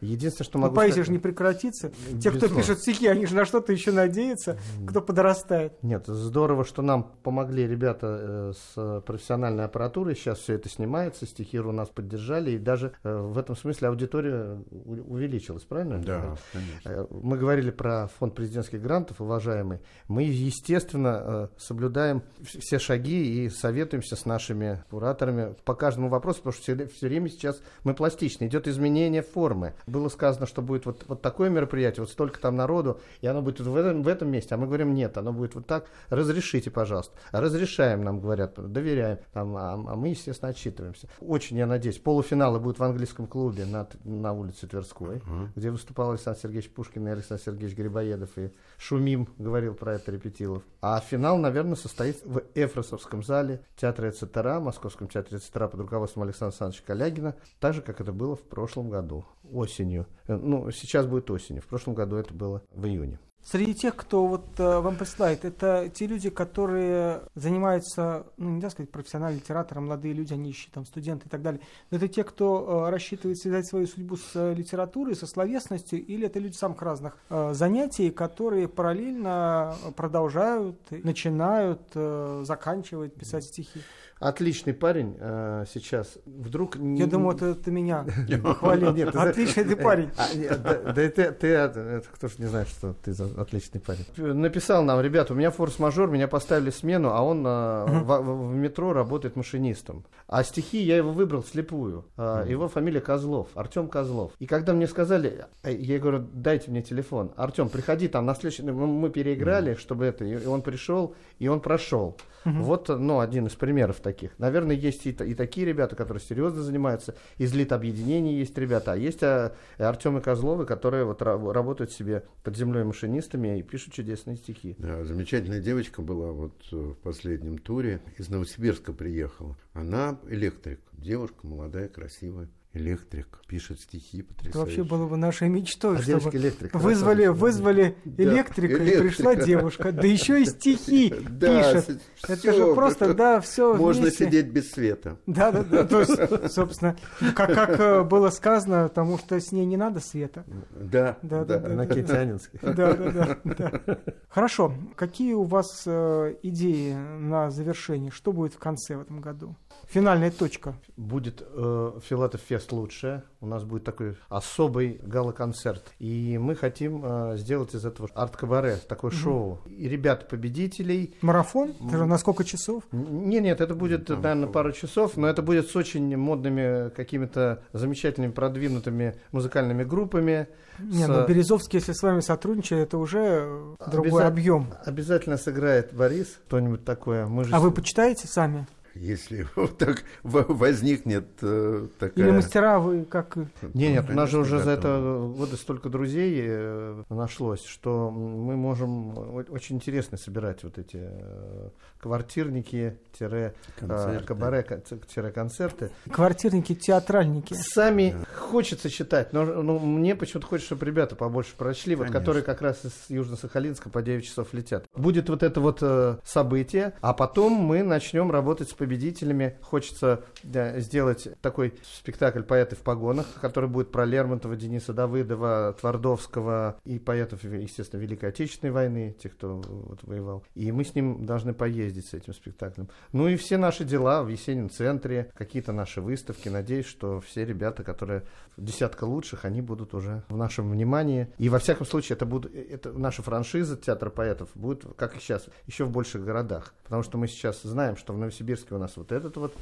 Единственное, 0.00 0.44
что 0.46 0.58
Ну, 0.58 0.62
могу 0.64 0.76
поэзия 0.76 0.92
сказать- 0.92 1.06
же 1.06 1.12
не 1.12 1.18
прекратится. 1.18 1.92
Те, 2.20 2.30
кто 2.30 2.48
пишет 2.48 2.78
стихи, 2.80 3.06
они 3.06 3.26
же 3.26 3.34
на 3.34 3.44
что-то 3.44 3.72
еще 3.72 3.92
надеются, 3.92 4.58
кто 4.86 5.00
подрастает. 5.00 5.82
Нет, 5.82 6.04
здорово, 6.06 6.64
что 6.64 6.82
нам 6.82 7.12
помогли 7.22 7.66
ребята 7.66 8.06
э, 8.20 8.52
с 8.74 9.00
профессиональной 9.06 9.64
аппаратурой. 9.64 10.14
Сейчас 10.14 10.38
все 10.38 10.54
это 10.54 10.68
снимается, 10.68 11.26
стихиру 11.26 11.72
нас 11.72 11.88
поддержали, 11.88 12.52
и 12.52 12.58
даже 12.58 12.92
э, 13.04 13.16
в 13.16 13.36
этом 13.38 13.56
смысле 13.56 13.88
аудитория 13.88 14.58
увеличилась, 15.06 15.62
правильно? 15.64 15.98
Да, 15.98 16.18
говорю? 16.20 16.36
конечно. 16.52 16.88
Э, 16.90 17.06
Мы 17.10 17.36
говорили 17.38 17.70
про 17.70 18.08
фонд 18.18 18.34
президентских 18.34 18.80
грантов, 18.82 19.20
уважаемый. 19.20 19.80
Мы, 20.08 20.22
естественно, 20.24 21.22
э, 21.24 21.48
соблюдаем 21.58 22.22
вс- 22.40 22.60
все 22.60 22.78
шаги 22.78 23.44
и 23.44 23.48
советуемся 23.48 24.16
с 24.16 24.24
нашими 24.24 24.82
кураторами 24.90 25.54
по 25.64 25.74
каждому 25.74 26.08
вопросу, 26.08 26.38
потому 26.42 26.52
что 26.52 26.88
все, 26.88 27.06
время 27.08 27.28
сейчас 27.28 27.60
мы 27.84 27.94
пластичны, 27.94 28.46
идет 28.46 28.68
изменение 28.68 29.22
формы. 29.22 29.74
Было 29.90 30.08
сказано, 30.08 30.46
что 30.46 30.62
будет 30.62 30.86
вот, 30.86 31.04
вот 31.08 31.22
такое 31.22 31.50
мероприятие, 31.50 32.02
вот 32.02 32.10
столько 32.10 32.40
там 32.40 32.56
народу, 32.56 33.00
и 33.20 33.26
оно 33.26 33.42
будет 33.42 33.60
в 33.60 33.76
этом, 33.76 34.02
в 34.02 34.08
этом 34.08 34.30
месте, 34.30 34.54
а 34.54 34.58
мы 34.58 34.66
говорим, 34.66 34.94
нет, 34.94 35.18
оно 35.18 35.32
будет 35.32 35.54
вот 35.54 35.66
так, 35.66 35.86
разрешите, 36.08 36.70
пожалуйста. 36.70 37.18
Разрешаем, 37.32 38.04
нам 38.04 38.20
говорят, 38.20 38.54
доверяем, 38.56 39.18
там, 39.32 39.56
а, 39.56 39.72
а 39.72 39.96
мы, 39.96 40.08
естественно, 40.08 40.50
отчитываемся. 40.50 41.08
Очень, 41.20 41.58
я 41.58 41.66
надеюсь, 41.66 41.98
полуфиналы 41.98 42.60
будут 42.60 42.78
в 42.78 42.82
английском 42.82 43.26
клубе 43.26 43.66
на, 43.66 43.88
на 44.04 44.32
улице 44.32 44.66
Тверской, 44.66 45.22
где 45.56 45.70
выступал 45.70 46.10
Александр 46.10 46.40
Сергеевич 46.40 46.70
Пушкин 46.70 47.08
и 47.08 47.10
Александр 47.10 47.42
Сергеевич 47.42 47.76
Грибоедов, 47.76 48.30
и 48.36 48.52
Шумим 48.78 49.28
говорил 49.38 49.74
про 49.74 49.94
это 49.94 50.12
Репетилов. 50.12 50.62
А 50.80 51.00
финал, 51.00 51.38
наверное, 51.38 51.76
состоится 51.76 52.26
в 52.28 52.42
Эфросовском 52.54 53.22
зале 53.22 53.60
театра 53.76 54.10
ЭЦТРА, 54.10 54.60
Московском 54.60 55.08
театре 55.08 55.38
ЭЦТРА 55.38 55.68
под 55.68 55.80
руководством 55.80 56.22
Александра 56.24 56.48
Александровича 56.48 56.84
Калягина, 56.86 57.34
так 57.58 57.74
же, 57.74 57.82
как 57.82 58.00
это 58.00 58.12
было 58.12 58.36
в 58.36 58.42
прошлом 58.42 58.90
году, 58.90 59.24
осенью. 59.52 60.06
Э, 60.26 60.36
Ну, 60.36 60.70
сейчас 60.70 61.06
будет 61.06 61.30
осенью, 61.30 61.62
в 61.62 61.66
прошлом 61.66 61.94
году 61.94 62.16
это 62.16 62.32
было 62.34 62.62
в 62.72 62.86
июне. 62.86 63.18
Среди 63.42 63.74
тех, 63.74 63.96
кто 63.96 64.26
вот 64.26 64.60
э, 64.60 64.80
вам 64.80 64.96
присылает, 64.96 65.44
это 65.46 65.90
те 65.92 66.06
люди, 66.06 66.28
которые 66.28 67.22
занимаются, 67.34 68.26
ну, 68.36 68.50
нельзя 68.50 68.68
сказать, 68.68 68.90
профессиональным 68.90 69.40
литератором, 69.40 69.84
молодые 69.84 70.12
люди, 70.12 70.34
они 70.34 70.50
еще 70.50 70.68
там 70.70 70.84
студенты 70.84 71.26
и 71.26 71.30
так 71.30 71.40
далее. 71.40 71.60
Но 71.90 71.96
это 71.96 72.06
те, 72.06 72.22
кто 72.22 72.86
э, 72.86 72.90
рассчитывает 72.90 73.38
связать 73.38 73.66
свою 73.66 73.86
судьбу 73.86 74.16
с 74.16 74.32
э, 74.34 74.54
литературой, 74.54 75.16
со 75.16 75.26
словесностью, 75.26 76.04
или 76.04 76.26
это 76.26 76.38
люди 76.38 76.54
самых 76.54 76.82
разных 76.82 77.16
э, 77.30 77.54
занятий, 77.54 78.10
которые 78.10 78.68
параллельно 78.68 79.74
продолжают, 79.96 80.78
начинают, 80.90 81.80
э, 81.94 82.42
заканчивают 82.46 83.14
писать 83.14 83.44
стихи. 83.44 83.80
Отличный 84.20 84.74
парень 84.74 85.16
э, 85.18 85.64
сейчас. 85.72 86.18
Вдруг... 86.26 86.76
Я 86.76 87.06
думаю, 87.06 87.36
это 87.36 87.54
ты 87.54 87.70
меня 87.70 88.04
похвалил. 88.42 88.92
Нет, 88.94 89.16
Отличный 89.16 89.64
ты 89.64 89.76
парень. 89.76 90.10
А, 90.18 90.56
да, 90.58 90.92
да 90.92 91.08
ты, 91.08 91.48
это, 91.48 92.02
кто 92.12 92.28
ж 92.28 92.32
не 92.36 92.44
знает, 92.44 92.68
что 92.68 92.92
ты 93.02 93.14
за 93.14 93.24
отличный 93.40 93.80
парень. 93.80 94.04
Написал 94.18 94.84
нам, 94.84 95.00
ребята, 95.00 95.32
у 95.32 95.36
меня 95.36 95.50
форс-мажор, 95.50 96.10
меня 96.10 96.28
поставили 96.28 96.68
смену, 96.68 97.08
а 97.14 97.22
он 97.22 97.42
а, 97.46 97.86
в, 97.86 98.54
метро 98.54 98.92
работает 98.92 99.36
машинистом. 99.36 100.04
А 100.28 100.44
стихи 100.44 100.82
я 100.82 100.98
его 100.98 101.12
выбрал 101.12 101.42
слепую. 101.42 102.04
А, 102.18 102.44
Его 102.44 102.68
фамилия 102.68 103.00
Козлов, 103.00 103.48
Артем 103.54 103.88
Козлов. 103.88 104.32
И 104.38 104.46
когда 104.46 104.74
мне 104.74 104.86
сказали, 104.86 105.46
а, 105.62 105.70
я 105.70 105.98
говорю, 105.98 106.26
дайте 106.30 106.70
мне 106.70 106.82
телефон. 106.82 107.32
Артем, 107.36 107.70
приходи 107.70 108.06
там 108.06 108.26
на 108.26 108.34
следующий... 108.34 108.64
Мы 108.64 109.08
переиграли, 109.08 109.76
чтобы 109.76 110.04
это... 110.04 110.26
И 110.26 110.46
он 110.46 110.60
пришел, 110.60 111.14
и 111.38 111.48
он 111.48 111.60
прошел. 111.60 112.18
Вот, 112.44 112.88
ну, 112.88 113.20
один 113.20 113.46
из 113.46 113.54
примеров 113.54 114.00
таких. 114.00 114.38
Наверное, 114.38 114.74
есть 114.76 115.06
и, 115.06 115.12
та- 115.12 115.24
и 115.24 115.34
такие 115.34 115.66
ребята, 115.66 115.94
которые 115.96 116.22
серьезно 116.22 116.62
занимаются. 116.62 117.14
Из 117.38 117.52
лит-объединений 117.54 118.34
есть 118.38 118.56
ребята. 118.56 118.92
А 118.92 118.96
есть 118.96 119.22
а, 119.22 119.54
Артемы 119.78 120.20
Козловы, 120.20 120.64
которые 120.66 121.04
вот 121.04 121.20
ра- 121.22 121.52
работают 121.52 121.92
себе 121.92 122.24
под 122.42 122.56
землей 122.56 122.82
машинистами 122.84 123.58
и 123.58 123.62
пишут 123.62 123.92
чудесные 123.92 124.36
стихи. 124.36 124.74
Да, 124.78 125.04
замечательная 125.04 125.60
девочка 125.60 126.00
была 126.02 126.32
вот 126.32 126.54
э, 126.72 126.76
в 126.76 126.94
последнем 126.94 127.58
туре. 127.58 128.00
Из 128.18 128.28
Новосибирска 128.28 128.92
приехала. 128.92 129.56
Она 129.72 130.18
электрик. 130.28 130.80
Девушка 130.92 131.46
молодая, 131.46 131.88
красивая. 131.88 132.48
Электрик. 132.72 133.40
Пишет 133.48 133.80
стихи 133.80 134.20
Это 134.20 134.28
потрясающие. 134.28 134.60
вообще 134.62 134.84
было 134.84 135.06
бы 135.08 135.16
нашей 135.16 135.48
мечтой, 135.48 135.98
А 135.98 136.02
чтобы 136.02 136.30
электрик. 136.36 136.72
вызвали, 136.72 137.24
красавица. 137.24 137.32
вызвали 137.32 137.96
Да, 138.04 138.22
электрика, 138.22 138.74
и 138.74 138.76
электрика. 138.76 139.02
пришла 139.02 139.34
девушка, 139.34 139.90
да 139.92 140.06
еще 140.06 140.40
и 140.40 140.44
стихи 140.44 141.12
Да, 141.30 141.72
пишет. 141.72 142.00
Это 142.28 142.52
же 142.52 142.72
просто, 142.74 143.06
это 143.06 143.14
да, 143.14 143.40
все 143.40 143.74
Можно 143.74 144.02
вместе. 144.02 144.26
сидеть 144.26 144.46
без 144.52 144.70
света. 144.70 145.16
Да, 145.26 145.50
да, 145.50 145.64
да. 145.64 145.84
То 145.84 146.00
есть, 146.00 146.52
собственно, 146.52 146.96
как, 147.34 147.52
как 147.54 147.80
э, 147.80 148.02
было 148.04 148.30
сказано, 148.30 148.84
потому 148.88 149.18
что 149.18 149.40
с 149.40 149.50
ней 149.50 149.66
не 149.66 149.76
надо 149.76 149.98
света. 149.98 150.44
Да, 150.70 151.18
Да, 151.22 151.44
да, 151.44 151.58
да. 151.58 151.72
Она 151.72 151.86
Кетянинская. 151.86 152.60
Да, 152.72 152.92
да, 152.94 153.10
да, 153.10 153.38
да. 153.86 153.98
Хорошо. 154.28 154.72
Какие 154.94 155.32
у 155.32 155.42
вас 155.42 155.82
э, 155.86 156.36
идеи 156.44 156.92
на 156.94 157.50
завершение? 157.50 158.12
Что 158.12 158.32
будет 158.32 158.54
в 158.54 158.58
конце 158.58 158.96
в 158.96 159.00
этом 159.00 159.20
году? 159.20 159.56
Финальная 159.88 160.30
точка. 160.30 160.74
Будет 160.96 161.42
э, 161.44 161.92
Филатов 162.08 162.40
Фест 162.42 162.59
Брест 162.60 162.72
лучшее. 162.72 163.22
У 163.40 163.46
нас 163.46 163.64
будет 163.64 163.84
такой 163.84 164.16
особый 164.28 165.00
гала-концерт. 165.02 165.92
И 165.98 166.36
мы 166.38 166.54
хотим 166.54 167.00
э, 167.02 167.36
сделать 167.38 167.74
из 167.74 167.86
этого 167.86 168.10
арт-кабаре, 168.14 168.76
такое 168.86 169.10
шоу. 169.10 169.60
И 169.66 169.88
ребят 169.88 170.28
победителей. 170.28 171.14
Марафон? 171.22 171.72
Это 171.88 172.04
на 172.04 172.18
сколько 172.18 172.44
часов? 172.44 172.82
Не, 172.92 173.40
нет, 173.40 173.62
это 173.62 173.74
будет, 173.74 174.06
там 174.06 174.20
наверное, 174.20 174.46
по- 174.48 174.52
пару 174.52 174.72
часов, 174.72 175.16
но 175.16 175.26
это 175.26 175.40
будет 175.40 175.70
с 175.70 175.76
очень 175.76 176.14
модными, 176.18 176.90
какими-то 176.90 177.62
замечательными, 177.72 178.32
продвинутыми 178.32 179.14
музыкальными 179.32 179.82
группами. 179.84 180.46
Не, 180.78 181.04
с- 181.04 181.08
ну 181.08 181.26
Березовский, 181.26 181.78
если 181.78 181.92
с 181.94 182.02
вами 182.02 182.20
сотрудничает, 182.20 182.88
это 182.88 182.98
уже 182.98 183.74
другой 183.90 184.20
Обяза- 184.22 184.26
объем. 184.26 184.66
Обязательно 184.84 185.38
сыграет 185.38 185.94
Борис, 185.94 186.38
что-нибудь 186.48 186.84
такое. 186.84 187.26
Мы 187.26 187.44
же 187.44 187.54
А 187.54 187.60
вы 187.60 187.70
почитаете 187.70 188.28
сами? 188.28 188.66
Если 188.94 189.46
вот 189.56 189.78
так 189.78 190.02
возникнет 190.22 191.26
э, 191.42 191.88
такая... 191.98 192.24
Или 192.24 192.32
мастера 192.32 192.78
вы 192.78 193.04
как... 193.04 193.36
Не, 193.74 193.92
нет, 193.92 194.06
у 194.08 194.12
нас 194.12 194.30
же 194.30 194.38
уже 194.38 194.58
за 194.58 194.70
это 194.70 195.30
годы 195.36 195.56
столько 195.56 195.88
друзей 195.88 196.40
э, 196.42 197.02
нашлось, 197.08 197.64
что 197.64 198.10
мы 198.10 198.56
можем 198.56 199.16
очень 199.50 199.76
интересно 199.76 200.18
собирать 200.18 200.64
вот 200.64 200.78
эти 200.78 200.98
э, 201.00 201.68
квартирники, 202.00 202.98
тире, 203.16 203.54
э, 203.80 203.80
Концерты. 203.80 204.26
кабаре, 204.26 204.62
кон- 204.62 204.82
тире 204.82 205.30
концерты. 205.30 205.90
Квартирники, 206.10 206.74
театральники. 206.74 207.54
Сами 207.54 208.16
хочется 208.36 208.90
читать, 208.90 209.32
но 209.32 209.44
ну, 209.44 209.78
мне 209.78 210.16
почему-то 210.16 210.46
хочется, 210.46 210.74
чтобы 210.74 210.86
ребята 210.86 211.14
побольше 211.14 211.54
прочли, 211.56 211.94
вот, 211.94 212.06
Конечно. 212.06 212.18
которые 212.18 212.42
как 212.42 212.60
раз 212.60 212.84
из 212.84 212.92
Южно-Сахалинска 213.08 213.88
по 213.88 214.02
9 214.02 214.24
часов 214.24 214.52
летят. 214.52 214.86
Будет 214.94 215.28
вот 215.28 215.42
это 215.42 215.60
вот 215.60 215.80
событие, 216.24 216.94
а 217.00 217.14
потом 217.14 217.52
мы 217.52 217.82
начнем 217.82 218.30
работать 218.30 218.68
с 218.68 218.79
победителями. 218.80 219.58
Хочется 219.60 220.24
да, 220.42 220.80
сделать 220.80 221.28
такой 221.42 221.74
спектакль 221.84 222.42
«Поэты 222.42 222.76
в 222.76 222.80
погонах», 222.80 223.26
который 223.42 223.68
будет 223.68 223.92
про 223.92 224.06
Лермонтова, 224.06 224.56
Дениса 224.56 224.94
Давыдова, 224.94 225.76
Твардовского 225.78 226.80
и 226.84 226.98
поэтов, 226.98 227.44
естественно, 227.44 228.00
Великой 228.00 228.30
Отечественной 228.30 228.72
войны, 228.72 229.14
тех, 229.22 229.34
кто 229.34 229.56
вот, 229.58 230.02
воевал. 230.02 230.44
И 230.54 230.72
мы 230.72 230.84
с 230.84 230.94
ним 230.94 231.26
должны 231.26 231.52
поездить 231.52 232.06
с 232.06 232.14
этим 232.14 232.32
спектаклем. 232.32 232.88
Ну 233.12 233.28
и 233.28 233.36
все 233.36 233.58
наши 233.58 233.84
дела 233.84 234.22
в 234.22 234.28
Есенин 234.28 234.70
центре, 234.70 235.30
какие-то 235.36 235.72
наши 235.72 236.00
выставки. 236.00 236.48
Надеюсь, 236.48 236.86
что 236.86 237.20
все 237.20 237.44
ребята, 237.44 237.84
которые 237.84 238.22
десятка 238.56 239.04
лучших, 239.04 239.44
они 239.44 239.60
будут 239.60 239.92
уже 239.92 240.22
в 240.30 240.38
нашем 240.38 240.70
внимании. 240.70 241.28
И 241.36 241.50
во 241.50 241.58
всяком 241.58 241.86
случае, 241.86 242.16
это 242.16 242.24
будет 242.24 242.50
это 242.54 242.92
наша 242.92 243.22
франшиза 243.22 243.76
театра 243.76 244.08
поэтов 244.08 244.48
будет, 244.54 244.86
как 244.96 245.16
и 245.16 245.20
сейчас, 245.20 245.46
еще 245.66 245.84
в 245.84 245.90
больших 245.90 246.24
городах. 246.24 246.72
Потому 246.84 247.02
что 247.02 247.18
мы 247.18 247.28
сейчас 247.28 247.62
знаем, 247.62 247.98
что 247.98 248.14
в 248.14 248.18
Новосибирске 248.18 248.69
у 248.72 248.78
нас 248.78 248.96
вот 248.96 249.12
этот 249.12 249.36
вот, 249.36 249.54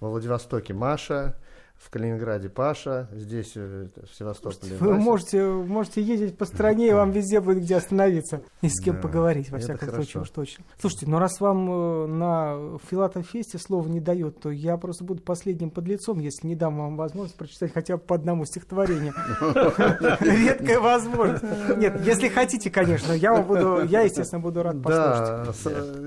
во 0.00 0.10
Владивостоке 0.10 0.74
Маша, 0.74 1.34
в 1.78 1.90
Калининграде 1.90 2.48
Паша, 2.48 3.08
здесь 3.12 3.52
э, 3.54 3.88
в 4.10 4.16
Севастополе. 4.16 4.76
Вы 4.80 4.88
Вася. 4.94 5.00
можете, 5.00 5.44
можете 5.44 6.02
ездить 6.02 6.36
по 6.36 6.44
стране, 6.44 6.88
и 6.88 6.92
вам 6.92 7.10
везде 7.12 7.40
будет 7.40 7.58
где 7.62 7.76
остановиться. 7.76 8.40
И 8.62 8.68
с 8.68 8.80
кем 8.82 8.96
Да, 8.96 9.02
поговорить, 9.02 9.50
во 9.50 9.58
всяком 9.58 9.78
хорошо. 9.90 9.96
случае, 9.96 10.22
уж 10.22 10.30
точно. 10.30 10.64
Слушайте, 10.80 11.06
ну 11.08 11.18
раз 11.18 11.38
вам 11.38 11.70
э, 11.70 12.06
на 12.06 12.78
Филатов-фесте 12.90 13.58
слово 13.58 13.88
не 13.88 14.00
дает, 14.00 14.40
то 14.40 14.50
я 14.50 14.76
просто 14.78 15.04
буду 15.04 15.22
последним 15.22 15.70
подлецом, 15.70 16.18
если 16.18 16.46
не 16.46 16.56
дам 16.56 16.78
вам 16.78 16.96
возможность 16.96 17.36
прочитать 17.36 17.72
хотя 17.72 17.96
бы 17.98 18.02
по 18.02 18.14
одному 18.16 18.46
стихотворению. 18.46 19.12
Редкая 20.20 20.80
возможность. 20.80 21.44
Нет, 21.76 22.00
если 22.04 22.28
хотите, 22.28 22.70
конечно, 22.70 23.12
я 23.12 23.32
вам 23.32 23.44
буду, 23.44 23.84
я, 23.84 24.00
естественно, 24.00 24.40
буду 24.40 24.62
рад 24.62 24.82
послушать. 24.82 25.56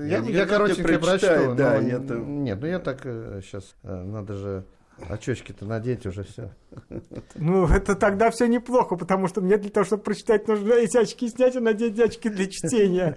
Я, 0.08 0.20
тебе 0.20 0.98
прочитаю, 0.98 1.54
но- 1.54 2.20
Нет, 2.20 2.60
ну 2.60 2.66
я 2.66 2.78
так 2.80 3.02
сейчас, 3.02 3.74
надо 3.82 4.34
же 4.34 4.64
очечки-то 5.08 5.64
надеть 5.64 6.06
уже 6.06 6.24
все. 6.24 6.50
Ну, 7.34 7.66
это 7.66 7.94
тогда 7.94 8.30
все 8.30 8.46
неплохо, 8.46 8.96
потому 8.96 9.28
что 9.28 9.40
мне 9.40 9.56
для 9.56 9.70
того, 9.70 9.84
чтобы 9.84 10.02
прочитать, 10.02 10.48
нужно 10.48 10.72
эти 10.72 10.96
очки 10.96 11.28
снять 11.28 11.56
и 11.56 11.60
надеть 11.60 11.98
очки 11.98 12.28
для 12.28 12.46
чтения. 12.46 13.16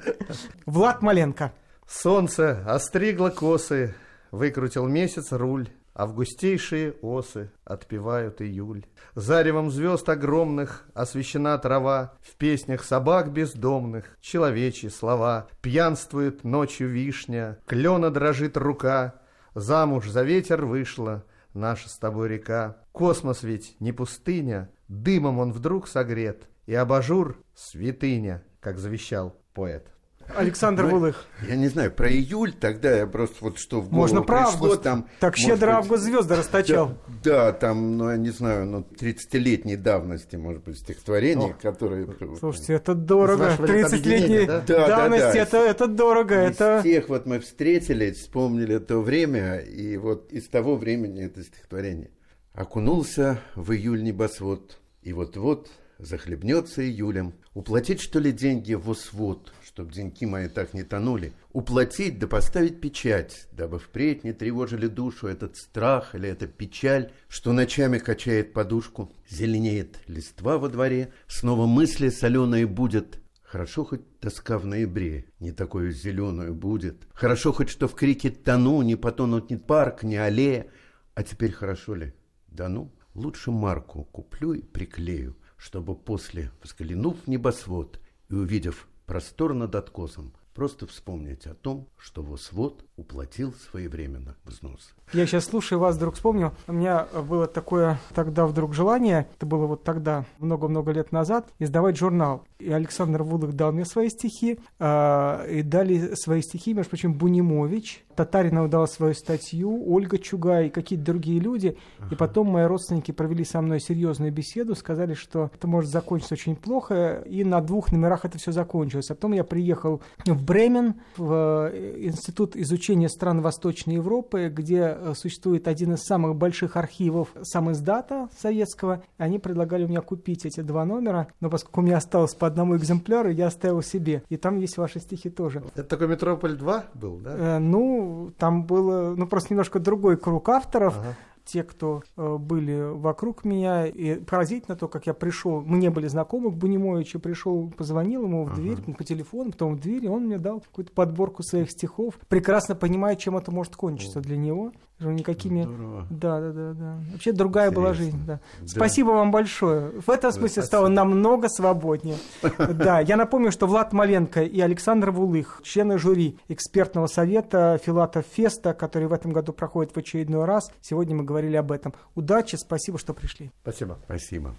Влад 0.66 1.02
Маленко. 1.02 1.54
Солнце 1.88 2.64
остригло 2.68 3.30
косы, 3.30 3.96
выкрутил 4.32 4.88
месяц 4.88 5.32
руль, 5.32 5.70
Августейшие 5.96 6.94
осы 7.04 7.52
отпевают 7.66 8.42
июль. 8.42 8.86
Заревом 9.14 9.70
звезд 9.70 10.10
огромных 10.10 10.88
освещена 10.96 11.56
трава, 11.60 12.16
В 12.22 12.36
песнях 12.36 12.84
собак 12.84 13.32
бездомных 13.32 14.18
человечьи 14.20 14.90
слова. 14.90 15.48
Пьянствует 15.62 16.44
ночью 16.44 16.90
вишня, 16.90 17.60
клена 17.68 18.10
дрожит 18.10 18.58
рука, 18.58 19.22
Замуж 19.54 20.08
за 20.08 20.24
ветер 20.24 20.66
вышла 20.66 21.24
наша 21.54 21.90
с 21.90 21.98
тобой 21.98 22.30
река. 22.30 22.78
Космос 22.92 23.44
ведь 23.44 23.80
не 23.80 23.92
пустыня, 23.92 24.70
дымом 24.88 25.40
он 25.40 25.52
вдруг 25.52 25.88
согрет, 25.88 26.48
И 26.66 26.74
абажур— 26.74 27.44
святыня, 27.56 28.44
как 28.60 28.80
завещал 28.80 29.36
поэт. 29.54 29.93
Александр 30.36 30.84
Ну, 30.84 30.90
Вулых. 30.92 31.26
Я 31.48 31.56
не 31.56 31.68
знаю, 31.68 31.92
про 31.92 32.10
июль 32.12 32.54
тогда 32.54 32.96
я 32.96 33.08
просто 33.08 33.38
вот 33.42 33.60
что 33.60 33.82
в 33.82 33.90
голову 33.90 34.02
Можно 34.02 34.22
про 34.22 34.48
август. 34.48 34.82
там... 34.84 35.08
Так 35.20 35.38
щедро 35.38 35.68
быть, 35.68 35.76
август 35.76 36.04
звезды 36.04 36.36
расточал. 36.36 36.98
Да, 37.24 37.52
да, 37.52 37.54
там, 37.54 37.98
ну, 37.98 38.10
я 38.10 38.18
не 38.18 38.30
знаю, 38.30 38.66
ну, 38.66 38.80
30-летней 39.00 39.76
давности, 39.76 40.36
может 40.36 40.64
быть, 40.64 40.78
стихотворение, 40.80 41.56
которое... 41.62 42.08
Слушайте, 42.40 42.74
это 42.74 42.94
дорого. 42.94 43.46
Из 43.46 43.60
вашего 43.60 43.66
лета 43.66 43.96
30-летней 43.96 44.16
объединения, 44.16 44.48
да? 44.48 44.62
Да, 44.62 44.88
да, 44.88 44.88
давности, 44.88 45.34
да. 45.34 45.40
это, 45.40 45.58
это 45.58 45.88
дорого. 45.88 46.46
Из 46.46 46.52
Это... 46.52 46.80
тех 46.84 47.10
вот 47.10 47.26
мы 47.26 47.40
встретились, 47.40 48.18
вспомнили 48.18 48.78
то 48.80 49.00
время, 49.00 49.58
и 49.58 49.98
вот 49.98 50.32
из 50.32 50.48
того 50.48 50.76
времени 50.76 51.24
это 51.24 51.44
стихотворение. 51.44 52.12
Окунулся 52.54 53.40
в 53.56 53.72
июль 53.72 54.04
небосвод, 54.04 54.80
и 55.02 55.12
вот-вот 55.14 55.70
захлебнется 55.98 56.84
июлем. 56.84 57.34
Уплатить, 57.54 58.02
что 58.02 58.20
ли, 58.20 58.32
деньги 58.32 58.74
в 58.74 58.94
свод, 58.94 59.54
чтоб 59.74 59.92
деньги 59.92 60.26
мои 60.26 60.48
так 60.50 60.76
не 60.76 60.84
тонули? 60.84 61.34
Уплатить 61.52 62.20
да 62.20 62.28
поставить 62.28 62.80
печать, 62.80 63.48
дабы 63.52 63.80
впредь 63.80 64.24
не 64.24 64.32
тревожили 64.32 64.86
душу 64.86 65.26
этот 65.26 65.58
страх 65.58 66.14
или 66.14 66.30
эта 66.30 66.46
печаль, 66.46 67.12
что 67.28 67.54
ночами 67.54 67.98
качает 67.98 68.54
подушку. 68.54 69.12
Зеленеет 69.28 69.98
листва 70.06 70.60
во 70.60 70.70
дворе, 70.70 71.12
снова 71.28 71.66
мысли 71.66 72.10
соленые 72.10 72.68
будет, 72.68 73.20
Хорошо 73.42 73.84
хоть 73.84 74.20
тоска 74.20 74.58
в 74.58 74.66
ноябре 74.66 75.26
не 75.40 75.52
такую 75.52 75.92
зеленую 75.92 76.56
будет. 76.56 77.08
Хорошо 77.14 77.52
хоть, 77.52 77.70
что 77.70 77.88
в 77.88 77.94
крике 77.94 78.32
тону 78.32 78.82
не 78.82 78.96
потонут 78.96 79.52
ни 79.52 79.58
парк, 79.58 80.02
ни 80.02 80.16
аллея. 80.16 80.68
А 81.14 81.22
теперь 81.22 81.52
хорошо 81.52 81.94
ли? 81.94 82.14
Да 82.48 82.68
ну, 82.68 82.92
лучше 83.14 83.52
марку 83.52 84.06
куплю 84.06 84.54
и 84.54 84.62
приклею, 84.62 85.36
чтобы 85.56 85.96
после, 85.96 86.52
взглянув 86.64 87.24
в 87.24 87.28
небосвод 87.28 88.00
и 88.30 88.34
увидев 88.34 88.88
простор 89.06 89.54
над 89.54 89.76
откосом, 89.76 90.34
просто 90.54 90.86
вспомнить 90.88 91.46
о 91.48 91.54
том, 91.54 91.88
что 91.98 92.22
восвод 92.22 92.86
уплатил 92.96 93.54
своевременно 93.54 94.36
взнос. 94.46 94.94
Я 95.14 95.26
сейчас 95.26 95.46
слушаю 95.46 95.80
вас, 95.80 95.96
вдруг 95.96 96.16
вспомнил. 96.16 96.54
У 96.68 96.74
меня 96.74 97.06
было 97.28 97.48
такое 97.48 98.00
тогда 98.14 98.46
вдруг 98.46 98.74
желание, 98.74 99.28
это 99.36 99.46
было 99.46 99.66
вот 99.66 99.84
тогда, 99.84 100.26
много-много 100.40 100.92
лет 100.92 101.12
назад, 101.12 101.48
издавать 101.60 101.98
журнал. 101.98 102.44
И 102.60 102.72
Александр 102.72 103.24
Вулых 103.24 103.54
дал 103.54 103.72
мне 103.72 103.86
свои 103.86 104.10
стихи, 104.10 104.60
а, 104.80 105.46
и 105.46 105.62
дали 105.62 106.16
свои 106.16 106.42
стихи, 106.42 106.74
между 106.74 106.92
прочим, 106.92 107.14
Бунимович, 107.14 108.06
Татаринов 108.16 108.70
дал 108.70 108.88
свою 108.88 109.14
статью, 109.14 109.84
Ольга 109.92 110.18
Чугай 110.18 110.68
и 110.68 110.70
какие-то 110.70 111.06
другие 111.06 111.40
люди. 111.40 111.78
И 112.12 112.16
потом 112.16 112.48
мои 112.48 112.66
родственники 112.66 113.12
провели 113.12 113.44
со 113.44 113.62
мной 113.62 113.80
серьезную 113.80 114.32
беседу, 114.32 114.76
сказали, 114.76 115.14
что 115.14 115.52
это 115.54 115.68
может 115.68 115.92
закончиться 115.92 116.36
очень 116.36 116.56
плохо, 116.56 117.24
и 117.26 117.44
на 117.44 117.62
двух 117.62 117.92
номерах 117.92 118.26
это 118.26 118.38
все 118.38 118.52
закончилось. 118.52 119.10
А 119.10 119.16
потом 119.16 119.34
я 119.34 119.44
приехал 119.44 120.02
в 120.26 120.44
Бремен, 120.44 120.96
в 121.18 121.72
э, 121.72 122.04
Институт 122.04 122.56
изучения 122.56 123.10
стран 123.10 123.42
Восточной 123.42 123.96
Европы, 123.96 124.52
где 124.54 124.98
э, 124.98 125.14
существует 125.16 125.68
один 125.68 125.94
из 125.94 126.04
самых 126.04 126.36
больших 126.36 126.78
архивов 126.78 127.30
сам 127.42 127.72
издата 127.72 128.30
советского. 128.38 129.04
Они 129.18 129.40
предлагали 129.40 129.86
мне 129.86 130.02
купить 130.02 130.46
эти 130.46 130.62
два 130.62 130.86
номера, 130.86 131.28
но 131.40 131.50
поскольку 131.50 131.82
у 131.82 131.84
меня 131.84 131.98
осталось 131.98 132.34
по 132.34 132.48
одному 132.48 132.78
экземпляру, 132.78 133.30
я 133.30 133.48
оставил 133.48 133.82
себе. 133.82 134.24
И 134.30 134.38
там 134.38 134.58
есть 134.58 134.78
ваши 134.78 135.00
стихи 135.00 135.30
тоже. 135.30 135.64
Это 135.76 135.84
такой 135.84 136.08
Метрополь 136.08 136.56
2 136.56 136.86
был, 136.94 137.18
да? 137.18 137.58
Э, 137.58 137.60
ну, 137.60 138.03
там 138.38 138.66
было, 138.66 139.16
ну, 139.16 139.28
просто 139.28 139.54
немножко 139.54 139.80
другой 139.80 140.18
круг 140.18 140.50
авторов. 140.50 140.98
Ага. 140.98 141.16
Те, 141.46 141.64
кто 141.64 142.04
э, 142.16 142.38
были 142.38 142.94
вокруг 142.94 143.44
меня, 143.44 143.86
и 143.86 144.16
поразительно 144.16 144.78
то, 144.78 144.88
как 144.88 145.08
я 145.08 145.14
пришел, 145.14 145.60
мы 145.62 145.78
не 145.78 145.90
были 145.90 146.08
знакомы 146.08 146.50
к 146.52 146.54
Бунимовичу, 146.54 147.20
пришел, 147.20 147.70
позвонил 147.76 148.24
ему 148.24 148.46
в 148.46 148.56
дверь, 148.56 148.78
по 148.98 149.04
телефону, 149.04 149.52
потом 149.52 149.76
в 149.76 149.82
дверь, 149.82 150.06
и 150.06 150.08
он 150.08 150.28
мне 150.28 150.38
дал 150.38 150.62
какую-то 150.62 150.94
подборку 150.94 151.44
своих 151.44 151.70
стихов, 151.70 152.14
прекрасно 152.30 152.76
понимая, 152.76 153.18
чем 153.18 153.36
это 153.36 153.52
может 153.52 153.76
кончиться 153.76 154.22
для 154.22 154.38
него. 154.38 154.72
Никакими... 155.00 155.64
Здорово. 155.64 156.08
Да, 156.10 156.40
да, 156.40 156.52
да, 156.52 156.74
да. 156.74 156.98
Вообще 157.12 157.32
другая 157.32 157.72
была 157.72 157.90
Интересно. 157.90 158.06
жизнь, 158.06 158.26
да. 158.26 158.40
Да. 158.62 158.68
Спасибо 158.68 159.10
вам 159.10 159.32
большое. 159.32 159.92
В 160.00 160.10
этом 160.10 160.32
смысле 160.32 160.64
стало 160.64 160.88
намного 160.88 161.50
свободнее. 161.50 162.18
Да, 162.74 163.00
я 163.00 163.18
напомню, 163.18 163.52
что 163.52 163.68
Влад 163.68 163.94
Маленко 163.94 164.44
и 164.44 164.60
Александр 164.60 165.12
Вулых, 165.12 165.62
члены 165.64 165.98
жюри 165.98 166.38
экспертного 166.48 167.08
совета 167.08 167.80
Филатов 167.84 168.26
Феста, 168.34 168.74
который 168.74 169.08
в 169.08 169.14
этом 169.14 169.32
году 169.32 169.54
проходит 169.54 169.94
в 169.96 169.98
очередной 169.98 170.46
раз. 170.46 170.72
Сегодня 170.82 171.16
мы 171.16 171.24
говорили 171.24 171.56
об 171.56 171.72
этом. 171.72 171.94
Удачи, 172.16 172.56
спасибо, 172.56 172.98
что 172.98 173.14
пришли. 173.14 173.52
Спасибо. 173.62 173.98
Спасибо. 174.06 174.56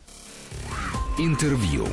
Интервью. 1.19 1.87